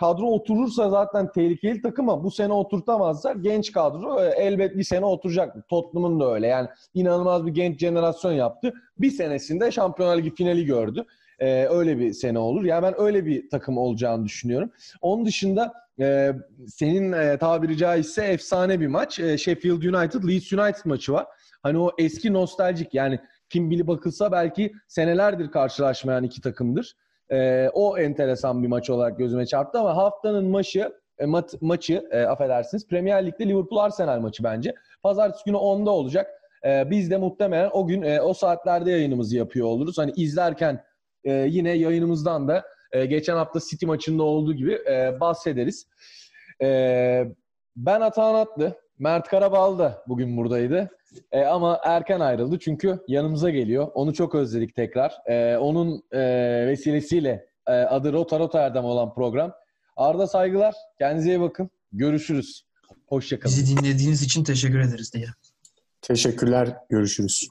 kadro 0.00 0.26
oturursa 0.26 0.90
zaten 0.90 1.32
tehlikeli 1.32 1.82
takım 1.82 2.08
ama 2.08 2.24
bu 2.24 2.30
sene 2.30 2.52
oturtamazlar. 2.52 3.36
Genç 3.36 3.72
kadro 3.72 4.20
e, 4.20 4.26
elbet 4.26 4.76
bir 4.76 4.84
sene 4.84 5.04
oturacak. 5.04 5.68
Tottenham'ın 5.68 6.20
da 6.20 6.34
öyle. 6.34 6.46
Yani 6.46 6.68
inanılmaz 6.94 7.46
bir 7.46 7.54
genç 7.54 7.80
jenerasyon 7.80 8.32
yaptı. 8.32 8.74
Bir 8.98 9.10
senesinde 9.10 9.70
Şampiyonlar 9.70 10.18
Ligi 10.18 10.34
finali 10.34 10.66
gördü. 10.66 11.04
Ee, 11.38 11.66
öyle 11.66 11.98
bir 11.98 12.12
sene 12.12 12.38
olur. 12.38 12.64
Yani 12.64 12.82
ben 12.82 13.00
öyle 13.00 13.26
bir 13.26 13.50
takım 13.50 13.78
olacağını 13.78 14.24
düşünüyorum. 14.24 14.70
Onun 15.00 15.26
dışında 15.26 15.72
e, 16.00 16.32
senin 16.66 17.12
e, 17.12 17.38
tabiri 17.38 17.76
caizse 17.76 18.24
efsane 18.24 18.80
bir 18.80 18.86
maç. 18.86 19.20
E, 19.20 19.38
Sheffield 19.38 19.82
United, 19.82 20.24
Leeds 20.28 20.52
United 20.52 20.84
maçı 20.84 21.12
var. 21.12 21.26
Hani 21.62 21.78
o 21.78 21.90
eski 21.98 22.32
nostaljik 22.32 22.94
yani 22.94 23.18
kim 23.50 23.70
bili 23.70 23.86
bakılsa 23.86 24.32
belki 24.32 24.72
senelerdir 24.88 25.50
karşılaşmayan 25.50 26.24
iki 26.24 26.40
takımdır. 26.40 26.96
E, 27.32 27.68
o 27.74 27.98
enteresan 27.98 28.62
bir 28.62 28.68
maç 28.68 28.90
olarak 28.90 29.18
gözüme 29.18 29.46
çarptı 29.46 29.78
ama 29.78 29.96
haftanın 29.96 30.46
maçı 30.46 30.92
e, 31.18 31.26
mat, 31.26 31.54
maçı 31.62 32.08
e, 32.10 32.22
affedersiniz 32.22 32.88
Premier 32.88 33.26
Lig'de 33.26 33.48
Liverpool 33.48 33.78
Arsenal 33.78 34.20
maçı 34.20 34.44
bence. 34.44 34.74
Pazartesi 35.02 35.44
günü 35.44 35.56
10'da 35.56 35.90
olacak. 35.90 36.30
E, 36.64 36.90
biz 36.90 37.10
de 37.10 37.16
muhtemelen 37.16 37.70
o 37.72 37.86
gün 37.86 38.02
e, 38.02 38.20
o 38.20 38.34
saatlerde 38.34 38.90
yayınımızı 38.90 39.36
yapıyor 39.36 39.66
oluruz. 39.66 39.98
Hani 39.98 40.12
izlerken 40.16 40.84
e, 41.24 41.32
yine 41.32 41.70
yayınımızdan 41.70 42.48
da 42.48 42.64
e, 42.92 43.06
geçen 43.06 43.36
hafta 43.36 43.60
City 43.70 43.86
maçında 43.86 44.22
olduğu 44.22 44.54
gibi 44.54 44.72
e, 44.90 45.20
bahsederiz. 45.20 45.86
E, 46.62 47.24
ben 47.76 48.00
Atahan 48.00 48.34
Atlı, 48.34 48.80
Mert 48.98 49.28
Karabal 49.28 49.78
da 49.78 50.04
bugün 50.08 50.36
buradaydı. 50.36 50.90
E, 51.32 51.44
ama 51.44 51.80
erken 51.84 52.20
ayrıldı 52.20 52.58
çünkü 52.58 52.98
yanımıza 53.08 53.50
geliyor. 53.50 53.88
Onu 53.94 54.14
çok 54.14 54.34
özledik 54.34 54.74
tekrar. 54.74 55.18
E, 55.26 55.56
onun 55.56 56.02
e, 56.12 56.20
vesilesiyle 56.66 57.46
e, 57.66 57.72
adı 57.72 58.12
Rota 58.12 58.38
Rota 58.38 58.60
Erdem 58.60 58.84
olan 58.84 59.14
program. 59.14 59.52
Arda 59.96 60.26
saygılar. 60.26 60.74
Kendinize 60.98 61.28
iyi 61.28 61.40
bakın. 61.40 61.70
Görüşürüz. 61.92 62.64
Hoşçakalın. 63.06 63.56
Bizi 63.56 63.76
dinlediğiniz 63.76 64.22
için 64.22 64.44
teşekkür 64.44 64.80
ederiz 64.80 65.12
diye. 65.14 65.26
Teşekkürler. 66.02 66.76
Görüşürüz. 66.88 67.48